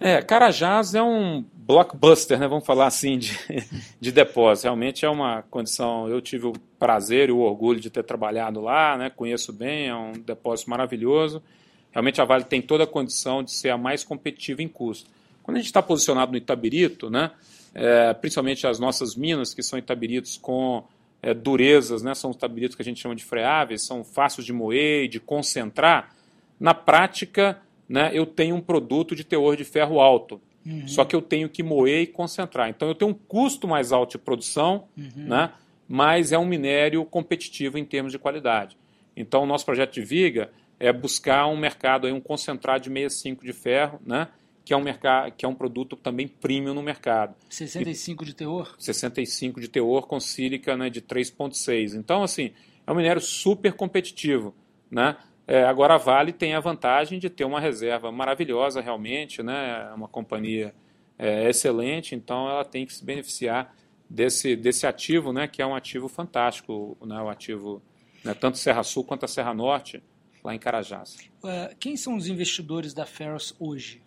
É, 0.00 0.22
Carajás 0.22 0.94
é 0.94 1.02
um 1.02 1.44
blockbuster, 1.52 2.38
né, 2.38 2.46
vamos 2.46 2.64
falar 2.64 2.86
assim, 2.86 3.18
de, 3.18 3.36
de 4.00 4.12
depósito. 4.12 4.66
Realmente 4.66 5.04
é 5.04 5.08
uma 5.08 5.42
condição. 5.50 6.08
Eu 6.08 6.20
tive 6.20 6.46
o 6.46 6.52
prazer 6.78 7.28
e 7.28 7.32
o 7.32 7.40
orgulho 7.40 7.80
de 7.80 7.90
ter 7.90 8.04
trabalhado 8.04 8.60
lá, 8.60 8.96
né, 8.96 9.10
conheço 9.10 9.52
bem, 9.52 9.88
é 9.88 9.94
um 9.94 10.12
depósito 10.12 10.70
maravilhoso. 10.70 11.42
Realmente 11.90 12.20
a 12.20 12.24
Vale 12.24 12.44
tem 12.44 12.62
toda 12.62 12.84
a 12.84 12.86
condição 12.86 13.42
de 13.42 13.50
ser 13.50 13.70
a 13.70 13.76
mais 13.76 14.04
competitiva 14.04 14.62
em 14.62 14.68
custo. 14.68 15.10
Quando 15.42 15.56
a 15.56 15.60
gente 15.60 15.66
está 15.66 15.82
posicionado 15.82 16.30
no 16.30 16.38
Itabirito, 16.38 17.10
né, 17.10 17.32
é, 17.74 18.14
principalmente 18.14 18.66
as 18.66 18.78
nossas 18.78 19.16
minas, 19.16 19.52
que 19.52 19.62
são 19.62 19.78
Itabiritos 19.78 20.36
com 20.36 20.84
é, 21.20 21.34
durezas, 21.34 22.02
né, 22.02 22.14
são 22.14 22.30
os 22.30 22.36
tabuletos 22.36 22.76
que 22.76 22.82
a 22.82 22.84
gente 22.84 23.00
chama 23.00 23.16
de 23.16 23.24
freáveis, 23.24 23.84
são 23.84 24.04
fáceis 24.04 24.46
de 24.46 24.52
moer 24.52 25.04
e 25.04 25.08
de 25.08 25.18
concentrar, 25.18 26.14
na 26.60 26.72
prática 26.72 27.60
né, 27.88 28.10
eu 28.12 28.26
tenho 28.26 28.54
um 28.54 28.60
produto 28.60 29.16
de 29.16 29.24
teor 29.24 29.56
de 29.56 29.64
ferro 29.64 30.00
alto. 30.00 30.40
Uhum. 30.66 30.86
Só 30.86 31.04
que 31.04 31.16
eu 31.16 31.22
tenho 31.22 31.48
que 31.48 31.62
moer 31.62 32.02
e 32.02 32.06
concentrar. 32.06 32.68
Então 32.68 32.88
eu 32.88 32.94
tenho 32.94 33.10
um 33.10 33.14
custo 33.14 33.66
mais 33.66 33.92
alto 33.92 34.12
de 34.12 34.18
produção, 34.18 34.88
uhum. 34.96 35.24
né, 35.26 35.52
mas 35.88 36.32
é 36.32 36.38
um 36.38 36.44
minério 36.44 37.04
competitivo 37.04 37.78
em 37.78 37.84
termos 37.84 38.12
de 38.12 38.18
qualidade. 38.18 38.76
Então 39.16 39.42
o 39.42 39.46
nosso 39.46 39.64
projeto 39.64 39.94
de 39.94 40.02
viga 40.02 40.50
é 40.78 40.92
buscar 40.92 41.46
um 41.46 41.56
mercado, 41.56 42.06
aí, 42.06 42.12
um 42.12 42.20
concentrado 42.20 42.84
de 42.84 42.88
65 42.88 43.44
de 43.44 43.52
ferro, 43.52 44.00
né, 44.06 44.28
que 44.64 44.74
é 44.74 44.76
um 44.76 44.82
mercado, 44.82 45.32
que 45.32 45.46
é 45.46 45.48
um 45.48 45.54
produto 45.54 45.96
também 45.96 46.28
premium 46.28 46.74
no 46.74 46.82
mercado. 46.82 47.34
65 47.48 48.22
e, 48.22 48.26
de 48.26 48.34
teor? 48.34 48.74
65 48.78 49.60
de 49.60 49.68
teor 49.68 50.06
com 50.06 50.20
sílica 50.20 50.76
né, 50.76 50.90
de 50.90 51.00
3.6. 51.00 51.94
Então, 51.94 52.22
assim, 52.22 52.52
é 52.86 52.92
um 52.92 52.94
minério 52.94 53.20
super 53.20 53.72
competitivo, 53.72 54.54
né? 54.90 55.16
É, 55.48 55.64
agora 55.64 55.94
a 55.94 55.96
Vale 55.96 56.30
tem 56.30 56.54
a 56.54 56.60
vantagem 56.60 57.18
de 57.18 57.30
ter 57.30 57.46
uma 57.46 57.58
reserva 57.58 58.12
maravilhosa 58.12 58.82
realmente, 58.82 59.42
né? 59.42 59.88
É 59.90 59.94
uma 59.94 60.06
companhia 60.06 60.74
é, 61.18 61.48
excelente, 61.48 62.14
então 62.14 62.46
ela 62.50 62.66
tem 62.66 62.84
que 62.84 62.92
se 62.92 63.02
beneficiar 63.02 63.74
desse, 64.08 64.54
desse 64.54 64.86
ativo, 64.86 65.32
né? 65.32 65.48
Que 65.48 65.62
é 65.62 65.66
um 65.66 65.74
ativo 65.74 66.06
fantástico, 66.06 66.98
né? 67.00 67.18
O 67.22 67.30
ativo 67.30 67.82
né, 68.22 68.34
tanto 68.34 68.58
Serra 68.58 68.82
Sul 68.82 69.04
quanto 69.04 69.24
a 69.24 69.28
Serra 69.28 69.54
Norte, 69.54 70.02
lá 70.44 70.54
em 70.54 70.58
Carajás. 70.58 71.16
Uh, 71.42 71.74
quem 71.80 71.96
são 71.96 72.14
os 72.14 72.26
investidores 72.28 72.92
da 72.92 73.06
Ferros 73.06 73.54
hoje? 73.58 74.02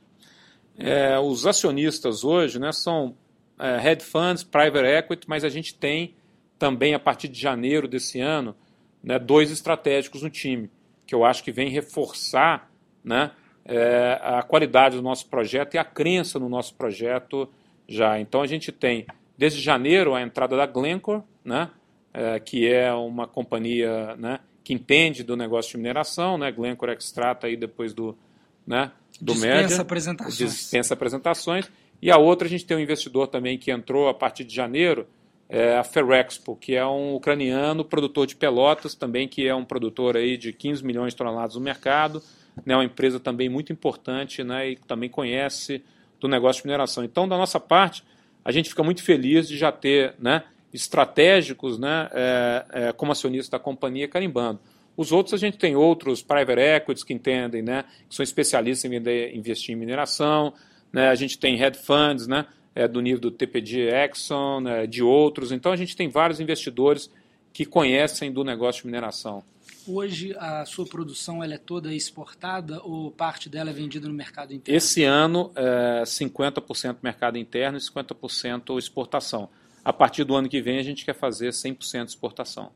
É, 0.77 1.17
os 1.19 1.47
acionistas 1.47 2.23
hoje 2.23 2.59
né, 2.59 2.71
são 2.71 3.17
é, 3.57 3.89
hedge 3.89 4.05
funds, 4.05 4.43
private 4.43 4.85
equity, 4.85 5.27
mas 5.27 5.43
a 5.43 5.49
gente 5.49 5.73
tem 5.73 6.13
também, 6.59 6.93
a 6.93 6.99
partir 6.99 7.27
de 7.27 7.39
janeiro 7.39 7.87
desse 7.87 8.19
ano, 8.19 8.55
né, 9.03 9.17
dois 9.17 9.49
estratégicos 9.49 10.21
no 10.21 10.29
time, 10.29 10.69
que 11.11 11.15
eu 11.15 11.25
acho 11.25 11.43
que 11.43 11.51
vem 11.51 11.67
reforçar 11.67 12.71
né, 13.03 13.31
é, 13.65 14.17
a 14.23 14.41
qualidade 14.41 14.95
do 14.95 15.01
nosso 15.01 15.27
projeto 15.27 15.75
e 15.75 15.77
a 15.77 15.83
crença 15.83 16.39
no 16.39 16.47
nosso 16.47 16.73
projeto 16.73 17.49
já. 17.85 18.17
Então 18.17 18.41
a 18.41 18.47
gente 18.47 18.71
tem, 18.71 19.05
desde 19.37 19.59
janeiro, 19.59 20.15
a 20.15 20.21
entrada 20.21 20.55
da 20.55 20.65
Glencore, 20.65 21.21
né, 21.43 21.69
é, 22.13 22.39
que 22.39 22.65
é 22.65 22.93
uma 22.93 23.27
companhia 23.27 24.15
né, 24.15 24.39
que 24.63 24.73
entende 24.73 25.21
do 25.21 25.35
negócio 25.35 25.71
de 25.71 25.79
mineração, 25.79 26.37
né, 26.37 26.49
Glencore 26.49 26.93
extrata 26.93 27.45
aí 27.47 27.57
depois 27.57 27.93
do, 27.93 28.17
né, 28.65 28.89
do 29.19 29.33
dispensa 29.33 29.63
média, 29.63 29.81
apresentações. 29.81 30.37
dispensa 30.37 30.93
apresentações. 30.93 31.69
E 32.01 32.09
a 32.09 32.15
outra, 32.15 32.47
a 32.47 32.49
gente 32.49 32.65
tem 32.65 32.77
um 32.77 32.79
investidor 32.79 33.27
também 33.27 33.57
que 33.57 33.69
entrou 33.69 34.07
a 34.07 34.13
partir 34.13 34.45
de 34.45 34.55
janeiro, 34.55 35.05
é 35.53 35.77
a 35.77 35.83
Ferrexpo, 35.83 36.55
que 36.55 36.75
é 36.75 36.85
um 36.85 37.13
ucraniano 37.13 37.83
produtor 37.83 38.25
de 38.25 38.37
pelotas, 38.37 38.95
também 38.95 39.27
que 39.27 39.45
é 39.45 39.53
um 39.53 39.65
produtor 39.65 40.15
aí 40.15 40.37
de 40.37 40.53
15 40.53 40.81
milhões 40.85 41.11
de 41.11 41.17
toneladas 41.17 41.55
no 41.55 41.61
mercado, 41.61 42.23
né, 42.65 42.73
uma 42.73 42.85
empresa 42.85 43.19
também 43.19 43.49
muito 43.49 43.73
importante 43.73 44.45
né, 44.45 44.69
e 44.69 44.75
também 44.77 45.09
conhece 45.09 45.83
do 46.21 46.29
negócio 46.29 46.61
de 46.61 46.67
mineração. 46.67 47.03
Então, 47.03 47.27
da 47.27 47.37
nossa 47.37 47.59
parte, 47.59 48.01
a 48.45 48.51
gente 48.51 48.69
fica 48.69 48.81
muito 48.81 49.03
feliz 49.03 49.45
de 49.45 49.57
já 49.57 49.73
ter 49.73 50.15
né, 50.17 50.45
estratégicos 50.73 51.77
né, 51.77 52.09
é, 52.13 52.65
é, 52.71 52.91
como 52.93 53.11
acionista 53.11 53.57
da 53.57 53.61
companhia 53.61 54.07
carimbando. 54.07 54.61
Os 54.95 55.11
outros 55.11 55.33
a 55.33 55.37
gente 55.37 55.57
tem 55.57 55.75
outros 55.75 56.21
private 56.21 56.61
equities 56.61 57.03
que 57.03 57.13
entendem, 57.13 57.61
né, 57.61 57.83
que 58.07 58.15
são 58.15 58.23
especialistas 58.23 58.89
em 58.89 59.37
investir 59.37 59.75
em 59.75 59.77
mineração, 59.77 60.53
né, 60.93 61.09
a 61.09 61.15
gente 61.15 61.37
tem 61.37 61.61
hedge 61.61 61.79
funds, 61.79 62.25
né, 62.25 62.45
é, 62.73 62.87
do 62.87 63.01
nível 63.01 63.19
do 63.19 63.31
TPG 63.31 63.89
Exxon, 63.89 64.61
né, 64.61 64.87
de 64.87 65.03
outros. 65.03 65.51
Então 65.51 65.71
a 65.71 65.75
gente 65.75 65.95
tem 65.95 66.09
vários 66.09 66.39
investidores 66.39 67.09
que 67.53 67.65
conhecem 67.65 68.31
do 68.31 68.43
negócio 68.43 68.81
de 68.81 68.87
mineração. 68.87 69.43
Hoje 69.87 70.35
a 70.37 70.63
sua 70.65 70.85
produção 70.85 71.43
ela 71.43 71.55
é 71.55 71.57
toda 71.57 71.93
exportada 71.93 72.81
ou 72.83 73.11
parte 73.11 73.49
dela 73.49 73.71
é 73.71 73.73
vendida 73.73 74.07
no 74.07 74.13
mercado 74.13 74.53
interno? 74.53 74.77
Esse 74.77 75.03
ano 75.03 75.51
é 75.55 76.03
50% 76.03 76.97
mercado 77.01 77.37
interno 77.37 77.77
e 77.77 77.81
50% 77.81 78.77
exportação. 78.77 79.49
A 79.83 79.91
partir 79.91 80.23
do 80.23 80.35
ano 80.35 80.47
que 80.47 80.61
vem 80.61 80.77
a 80.77 80.83
gente 80.83 81.03
quer 81.03 81.15
fazer 81.15 81.49
100% 81.49 82.07
exportação. 82.07 82.71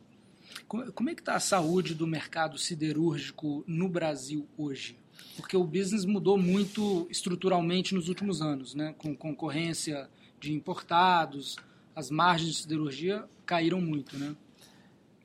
Como 0.67 1.09
é 1.09 1.13
que 1.13 1.21
está 1.21 1.35
a 1.35 1.39
saúde 1.39 1.93
do 1.93 2.07
mercado 2.07 2.57
siderúrgico 2.57 3.63
no 3.67 3.87
Brasil 3.87 4.47
hoje? 4.57 4.97
Porque 5.35 5.55
o 5.57 5.63
business 5.63 6.05
mudou 6.05 6.37
muito 6.37 7.07
estruturalmente 7.09 7.93
nos 7.93 8.07
últimos 8.07 8.41
anos, 8.41 8.73
né? 8.73 8.95
com 8.97 9.15
concorrência 9.15 10.09
de 10.39 10.53
importados, 10.53 11.57
as 11.95 12.09
margens 12.09 12.51
de 12.51 12.61
siderurgia 12.61 13.23
caíram 13.45 13.81
muito. 13.81 14.17
Né? 14.17 14.35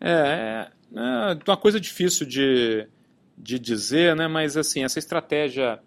É, 0.01 0.71
é, 0.95 1.01
é 1.33 1.39
uma 1.47 1.57
coisa 1.57 1.81
difícil 1.81 2.27
de, 2.27 2.87
de 3.37 3.59
dizer, 3.59 4.17
né? 4.17 4.27
mas 4.27 4.57
assim, 4.57 4.83
essa 4.83 4.99
estratégia 4.99 5.81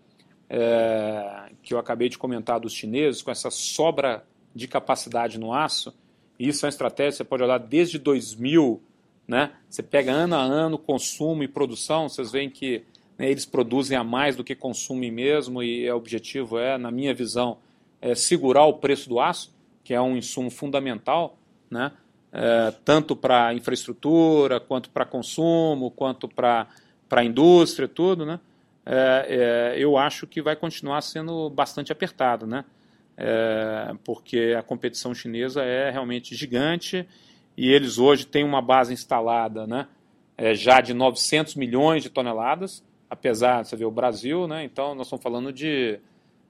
é, 0.49 1.51
que 1.61 1.73
eu 1.73 1.79
acabei 1.79 2.09
de 2.09 2.17
comentar 2.17 2.59
dos 2.59 2.73
chineses, 2.73 3.21
com 3.21 3.31
essa 3.31 3.49
sobra 3.49 4.25
de 4.55 4.67
capacidade 4.67 5.37
no 5.37 5.53
aço, 5.53 5.93
isso 6.39 6.65
é 6.65 6.67
uma 6.67 6.69
estratégia, 6.71 7.11
você 7.17 7.23
pode 7.23 7.43
olhar 7.43 7.57
desde 7.57 7.97
2000 7.97 8.81
né? 9.27 9.51
Você 9.69 9.81
pega 9.81 10.11
ano 10.11 10.35
a 10.35 10.41
ano 10.41 10.77
consumo 10.77 11.43
e 11.43 11.47
produção, 11.47 12.09
vocês 12.09 12.31
veem 12.31 12.49
que 12.49 12.83
eles 13.19 13.45
produzem 13.45 13.97
a 13.97 14.03
mais 14.03 14.35
do 14.35 14.43
que 14.43 14.55
consumem 14.55 15.11
mesmo 15.11 15.61
e 15.61 15.89
o 15.89 15.95
objetivo 15.95 16.57
é, 16.57 16.77
na 16.77 16.91
minha 16.91 17.13
visão, 17.13 17.57
é 18.01 18.15
segurar 18.15 18.65
o 18.65 18.73
preço 18.73 19.07
do 19.07 19.19
aço, 19.19 19.53
que 19.83 19.93
é 19.93 20.01
um 20.01 20.17
insumo 20.17 20.49
fundamental, 20.49 21.37
né? 21.69 21.91
É, 22.31 22.73
tanto 22.83 23.15
para 23.15 23.53
infraestrutura, 23.53 24.59
quanto 24.59 24.89
para 24.89 25.05
consumo, 25.05 25.91
quanto 25.91 26.27
para 26.27 26.67
a 27.11 27.23
indústria, 27.23 27.87
tudo, 27.87 28.25
né? 28.25 28.39
É, 28.85 29.73
é, 29.75 29.79
eu 29.79 29.97
acho 29.97 30.27
que 30.27 30.41
vai 30.41 30.55
continuar 30.55 31.01
sendo 31.01 31.49
bastante 31.49 31.91
apertado, 31.91 32.47
né? 32.47 32.65
É, 33.15 33.93
porque 34.03 34.55
a 34.57 34.63
competição 34.63 35.13
chinesa 35.13 35.61
é 35.61 35.91
realmente 35.91 36.35
gigante 36.35 37.07
e 37.55 37.71
eles 37.71 37.97
hoje 37.99 38.25
têm 38.25 38.43
uma 38.43 38.61
base 38.61 38.91
instalada 38.91 39.67
né, 39.67 39.87
é, 40.35 40.55
já 40.55 40.81
de 40.81 40.93
900 40.93 41.55
milhões 41.55 42.01
de 42.01 42.09
toneladas, 42.09 42.83
apesar, 43.13 43.63
você 43.63 43.75
vê, 43.75 43.85
o 43.85 43.91
Brasil, 43.91 44.47
né, 44.47 44.63
então 44.63 44.95
nós 44.95 45.07
estamos 45.07 45.21
falando 45.21 45.53
de 45.53 45.99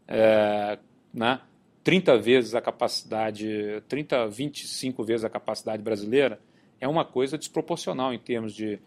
é, 0.07 0.79
né, 1.13 1.41
30 1.83 2.17
vezes 2.17 2.55
a 2.55 2.61
capacidade, 2.61 3.83
30, 3.89 4.27
25 4.27 5.03
vezes 5.03 5.25
a 5.25 5.29
capacidade 5.29 5.83
brasileira, 5.83 6.39
é 6.79 6.87
uma 6.87 7.03
coisa 7.03 7.37
desproporcional 7.37 8.13
em 8.13 8.19
termos 8.19 8.53
de 8.53 8.79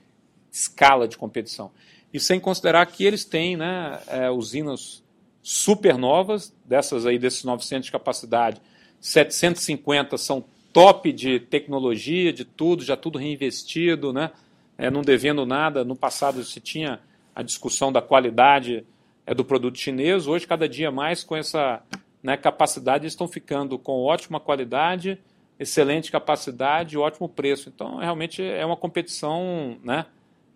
escala 0.50 1.06
de 1.06 1.18
competição. 1.18 1.70
E 2.12 2.18
sem 2.18 2.40
considerar 2.40 2.86
que 2.86 3.04
eles 3.04 3.24
têm 3.24 3.56
né, 3.56 4.00
é, 4.06 4.30
usinas 4.30 5.04
super 5.42 5.98
novas, 5.98 6.54
dessas 6.64 7.04
aí, 7.04 7.18
desses 7.18 7.44
900 7.44 7.86
de 7.86 7.92
capacidade, 7.92 8.60
750 9.00 10.16
são 10.16 10.44
top 10.72 11.12
de 11.12 11.40
tecnologia, 11.40 12.32
de 12.32 12.44
tudo, 12.44 12.82
já 12.82 12.96
tudo 12.96 13.18
reinvestido, 13.18 14.12
né? 14.12 14.30
É, 14.76 14.90
não 14.90 15.02
devendo 15.02 15.46
nada. 15.46 15.84
No 15.84 15.96
passado 15.96 16.42
se 16.44 16.60
tinha 16.60 17.00
a 17.36 17.42
discussão 17.42 17.92
da 17.92 18.02
qualidade 18.02 18.84
é, 19.26 19.34
do 19.34 19.44
produto 19.44 19.78
chinês, 19.78 20.26
hoje 20.26 20.46
cada 20.46 20.68
dia 20.68 20.90
mais 20.90 21.22
com 21.22 21.36
essa 21.36 21.82
né, 22.22 22.36
capacidade 22.36 23.06
estão 23.06 23.28
ficando 23.28 23.78
com 23.78 24.02
ótima 24.02 24.40
qualidade, 24.40 25.18
excelente 25.60 26.10
capacidade, 26.10 26.98
ótimo 26.98 27.28
preço. 27.28 27.68
Então 27.68 27.98
realmente 27.98 28.42
é 28.42 28.64
uma 28.66 28.76
competição, 28.76 29.76
né? 29.84 30.06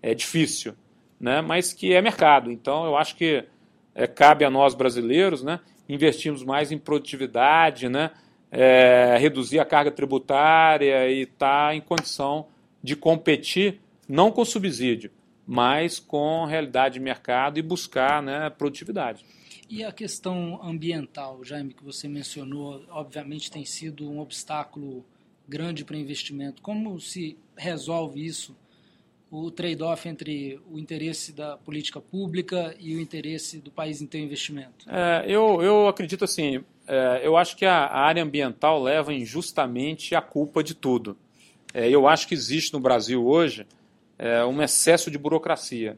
É 0.02 0.14
difícil, 0.14 0.74
né? 1.20 1.40
Mas 1.42 1.72
que 1.72 1.92
é 1.92 2.00
mercado. 2.00 2.50
Então 2.50 2.84
eu 2.86 2.96
acho 2.96 3.14
que 3.14 3.44
é, 3.94 4.06
cabe 4.06 4.44
a 4.44 4.50
nós 4.50 4.74
brasileiros, 4.74 5.42
né? 5.42 5.60
Investirmos 5.88 6.42
mais 6.42 6.72
em 6.72 6.78
produtividade, 6.78 7.88
né? 7.88 8.10
é, 8.50 9.16
reduzir 9.18 9.60
a 9.60 9.64
carga 9.64 9.90
tributária 9.90 11.08
e 11.08 11.22
estar 11.22 11.68
tá 11.68 11.74
em 11.74 11.80
condição 11.80 12.48
de 12.82 12.96
competir, 12.96 13.80
não 14.08 14.30
com 14.32 14.44
subsídio, 14.44 15.10
mas 15.50 15.98
com 15.98 16.44
realidade 16.44 16.94
de 16.94 17.00
mercado 17.00 17.58
e 17.58 17.62
buscar 17.62 18.22
né, 18.22 18.48
produtividade. 18.50 19.26
E 19.68 19.82
a 19.82 19.90
questão 19.90 20.60
ambiental, 20.62 21.42
Jaime, 21.42 21.74
que 21.74 21.82
você 21.82 22.06
mencionou, 22.06 22.84
obviamente 22.88 23.50
tem 23.50 23.64
sido 23.64 24.08
um 24.08 24.20
obstáculo 24.20 25.04
grande 25.48 25.84
para 25.84 25.96
investimento. 25.96 26.62
Como 26.62 27.00
se 27.00 27.36
resolve 27.56 28.24
isso? 28.24 28.56
O 29.28 29.50
trade-off 29.50 30.08
entre 30.08 30.60
o 30.70 30.78
interesse 30.78 31.32
da 31.32 31.56
política 31.56 32.00
pública 32.00 32.76
e 32.78 32.94
o 32.94 33.00
interesse 33.00 33.58
do 33.58 33.72
país 33.72 34.00
em 34.00 34.06
ter 34.06 34.20
investimento? 34.20 34.88
É, 34.88 35.24
eu, 35.26 35.60
eu 35.60 35.88
acredito 35.88 36.22
assim, 36.22 36.62
é, 36.86 37.22
eu 37.24 37.36
acho 37.36 37.56
que 37.56 37.66
a, 37.66 37.86
a, 37.86 38.02
área 38.02 38.22
ambiental 38.22 38.80
leva 38.80 39.12
injustamente 39.12 40.14
a 40.14 40.22
culpa 40.22 40.62
de 40.62 40.74
tudo. 40.74 41.18
É, 41.74 41.88
eu 41.88 42.06
acho 42.06 42.28
que 42.28 42.34
existe 42.34 42.72
no 42.72 42.78
Brasil 42.78 43.26
hoje 43.26 43.66
é, 44.20 44.44
um 44.44 44.62
excesso 44.62 45.10
de 45.10 45.16
burocracia. 45.16 45.96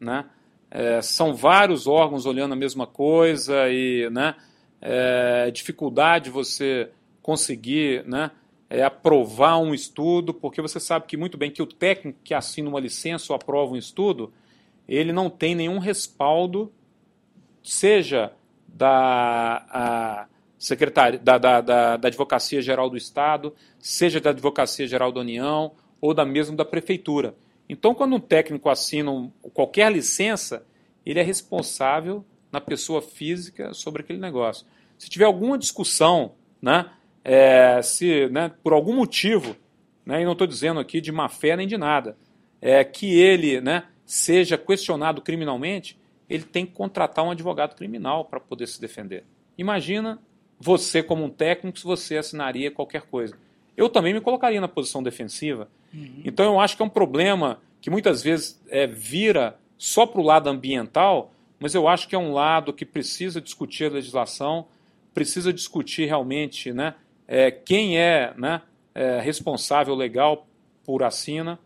Né? 0.00 0.26
É, 0.68 1.00
são 1.00 1.32
vários 1.32 1.86
órgãos 1.86 2.26
olhando 2.26 2.52
a 2.52 2.56
mesma 2.56 2.84
coisa 2.84 3.70
e 3.70 4.10
né, 4.10 4.34
é, 4.82 5.52
dificuldade 5.52 6.30
você 6.30 6.90
conseguir 7.22 8.04
né, 8.06 8.32
é, 8.68 8.82
aprovar 8.82 9.58
um 9.58 9.72
estudo, 9.72 10.34
porque 10.34 10.60
você 10.60 10.80
sabe 10.80 11.06
que 11.06 11.16
muito 11.16 11.38
bem 11.38 11.48
que 11.48 11.62
o 11.62 11.66
técnico 11.66 12.18
que 12.24 12.34
assina 12.34 12.68
uma 12.68 12.80
licença 12.80 13.32
ou 13.32 13.36
aprova 13.36 13.72
um 13.72 13.76
estudo, 13.76 14.32
ele 14.88 15.12
não 15.12 15.30
tem 15.30 15.54
nenhum 15.54 15.78
respaldo, 15.78 16.72
seja 17.62 18.32
da 18.66 20.26
secretária 20.58 21.18
da, 21.20 21.38
da, 21.38 21.60
da, 21.60 21.96
da 21.96 22.08
Advocacia 22.08 22.60
Geral 22.60 22.90
do 22.90 22.96
Estado, 22.96 23.54
seja 23.78 24.20
da 24.20 24.30
Advocacia 24.30 24.88
Geral 24.88 25.12
da 25.12 25.20
União 25.20 25.72
ou 26.00 26.12
da 26.12 26.24
mesmo 26.24 26.56
da 26.56 26.64
Prefeitura. 26.64 27.34
Então, 27.72 27.94
quando 27.94 28.16
um 28.16 28.20
técnico 28.20 28.68
assina 28.68 29.12
um, 29.12 29.30
qualquer 29.54 29.92
licença, 29.92 30.66
ele 31.06 31.20
é 31.20 31.22
responsável 31.22 32.24
na 32.50 32.60
pessoa 32.60 33.00
física 33.00 33.72
sobre 33.72 34.02
aquele 34.02 34.18
negócio. 34.18 34.66
Se 34.98 35.08
tiver 35.08 35.24
alguma 35.24 35.56
discussão, 35.56 36.32
né, 36.60 36.90
é, 37.22 37.80
se 37.80 38.28
né, 38.28 38.50
por 38.64 38.72
algum 38.72 38.92
motivo, 38.92 39.54
né, 40.04 40.20
e 40.20 40.24
não 40.24 40.32
estou 40.32 40.48
dizendo 40.48 40.80
aqui 40.80 41.00
de 41.00 41.12
má 41.12 41.28
fé 41.28 41.54
nem 41.54 41.68
de 41.68 41.78
nada, 41.78 42.16
é, 42.60 42.82
que 42.82 43.20
ele 43.20 43.60
né, 43.60 43.84
seja 44.04 44.58
questionado 44.58 45.22
criminalmente, 45.22 45.96
ele 46.28 46.42
tem 46.42 46.66
que 46.66 46.72
contratar 46.72 47.24
um 47.24 47.30
advogado 47.30 47.76
criminal 47.76 48.24
para 48.24 48.40
poder 48.40 48.66
se 48.66 48.80
defender. 48.80 49.22
Imagina 49.56 50.18
você, 50.58 51.04
como 51.04 51.22
um 51.22 51.30
técnico, 51.30 51.78
se 51.78 51.84
você 51.84 52.16
assinaria 52.16 52.68
qualquer 52.72 53.02
coisa. 53.02 53.36
Eu 53.76 53.88
também 53.88 54.12
me 54.12 54.20
colocaria 54.20 54.60
na 54.60 54.66
posição 54.66 55.04
defensiva. 55.04 55.68
Uhum. 55.92 56.22
Então 56.24 56.46
eu 56.46 56.60
acho 56.60 56.76
que 56.76 56.82
é 56.82 56.84
um 56.84 56.90
problema 56.90 57.58
que 57.80 57.90
muitas 57.90 58.22
vezes 58.22 58.60
é, 58.68 58.86
vira 58.86 59.58
só 59.78 60.06
para 60.06 60.20
o 60.20 60.24
lado 60.24 60.48
ambiental, 60.48 61.32
mas 61.58 61.74
eu 61.74 61.88
acho 61.88 62.08
que 62.08 62.14
é 62.14 62.18
um 62.18 62.32
lado 62.32 62.72
que 62.72 62.84
precisa 62.84 63.40
discutir 63.40 63.86
a 63.86 63.94
legislação, 63.94 64.66
precisa 65.14 65.52
discutir 65.52 66.06
realmente 66.06 66.72
né, 66.72 66.94
é, 67.26 67.50
quem 67.50 67.98
é, 67.98 68.32
né, 68.36 68.62
é, 68.94 69.20
responsável 69.20 69.94
legal 69.94 70.46
por 70.84 71.02
assina, 71.02 71.58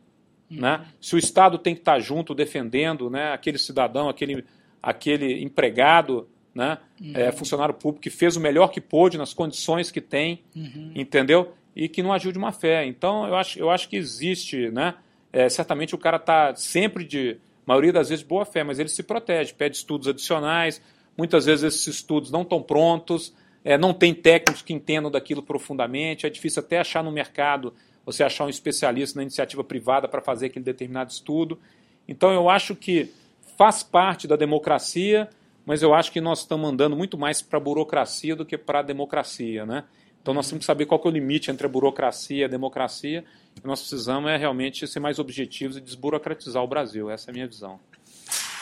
uhum. 0.51 0.61
né, 0.61 0.87
se 1.01 1.15
o 1.15 1.19
Estado 1.19 1.59
tem 1.59 1.75
que 1.75 1.81
estar 1.81 1.99
junto 2.01 2.35
defendendo 2.35 3.11
né, 3.11 3.33
aquele 3.33 3.59
cidadão, 3.59 4.09
aquele, 4.09 4.45
aquele 4.83 5.43
empregado, 5.43 6.29
né, 6.55 6.79
uhum. 7.01 7.13
é, 7.15 7.33
funcionário 7.33 7.75
público 7.75 8.03
que 8.03 8.11
fez 8.11 8.37
o 8.37 8.41
melhor 8.41 8.69
que 8.69 8.81
pôde 8.81 9.19
nas 9.19 9.35
condições 9.35 9.91
que 9.91 10.01
tem, 10.01 10.43
uhum. 10.55 10.93
entendeu? 10.95 11.53
E 11.75 11.89
que 11.89 12.03
não 12.03 12.13
agiu 12.13 12.31
de 12.33 12.39
má 12.39 12.53
fé. 12.53 12.87
Então, 12.87 13.27
eu 13.27 13.35
acho, 13.35 13.59
eu 13.59 13.71
acho 13.71 13.89
que 13.89 13.97
existe, 13.97 14.71
né? 14.71 14.95
É, 15.33 15.49
certamente 15.49 15.95
o 15.95 15.99
cara 15.99 16.17
está 16.17 16.55
sempre 16.55 17.05
de, 17.05 17.39
maioria 17.67 17.93
das 17.93 18.09
vezes, 18.09 18.25
boa 18.25 18.45
fé, 18.45 18.63
mas 18.63 18.79
ele 18.79 18.89
se 18.89 19.03
protege, 19.03 19.53
pede 19.55 19.77
estudos 19.77 20.07
adicionais, 20.09 20.81
muitas 21.17 21.47
vezes 21.47 21.65
esses 21.65 21.87
estudos 21.87 22.31
não 22.31 22.43
estão 22.43 22.63
prontos, 22.63 23.35
é, 23.65 23.79
não 23.79 23.95
tem 23.95 24.15
técnicos 24.15 24.63
que 24.63 24.73
entendam 24.73 25.11
daquilo 25.11 25.43
profundamente, 25.43 26.27
é 26.27 26.31
difícil 26.31 26.61
até 26.61 26.79
achar 26.79 27.03
no 27.03 27.11
mercado, 27.11 27.73
você 28.05 28.23
achar 28.23 28.45
um 28.45 28.51
especialista 28.51 29.19
na 29.19 29.23
iniciativa 29.23 29.65
privada 29.65 30.07
para 30.07 30.21
fazer 30.21 30.47
aquele 30.47 30.65
determinado 30.65 31.11
estudo. 31.11 31.59
Então 32.07 32.31
eu 32.33 32.51
acho 32.51 32.77
que 32.77 33.11
faz 33.57 33.83
parte 33.83 34.29
da 34.29 34.37
democracia, 34.37 35.29
mas 35.65 35.83
eu 35.83 35.95
acho 35.95 36.13
que 36.13 36.21
nós 36.21 36.41
estamos 36.41 36.69
andando 36.71 36.95
muito 36.95 37.17
mais 37.17 37.41
para 37.41 37.57
a 37.57 37.63
burocracia 37.63 38.37
do 38.37 38.45
que 38.45 38.59
para 38.59 38.81
a 38.81 38.83
democracia. 38.83 39.65
Né? 39.65 39.85
Então 40.25 40.33
nós 40.33 40.49
temos 40.49 40.63
que 40.63 40.67
saber 40.67 40.87
qual 40.87 40.99
que 40.99 41.07
é 41.07 41.11
o 41.11 41.13
limite 41.13 41.51
entre 41.51 41.67
a 41.67 41.69
burocracia 41.69 42.39
e 42.39 42.45
a 42.45 42.49
democracia. 42.49 43.23
Nós 43.63 43.81
precisamos 43.81 44.31
é 44.31 44.39
realmente 44.39 44.87
ser 44.87 44.99
mais 44.99 45.19
objetivos 45.19 45.77
e 45.77 45.83
desburocratizar 45.83 46.63
o 46.63 46.67
Brasil. 46.67 47.11
Essa 47.11 47.29
é 47.29 47.31
a 47.31 47.35
minha 47.35 47.47
visão. 47.47 47.79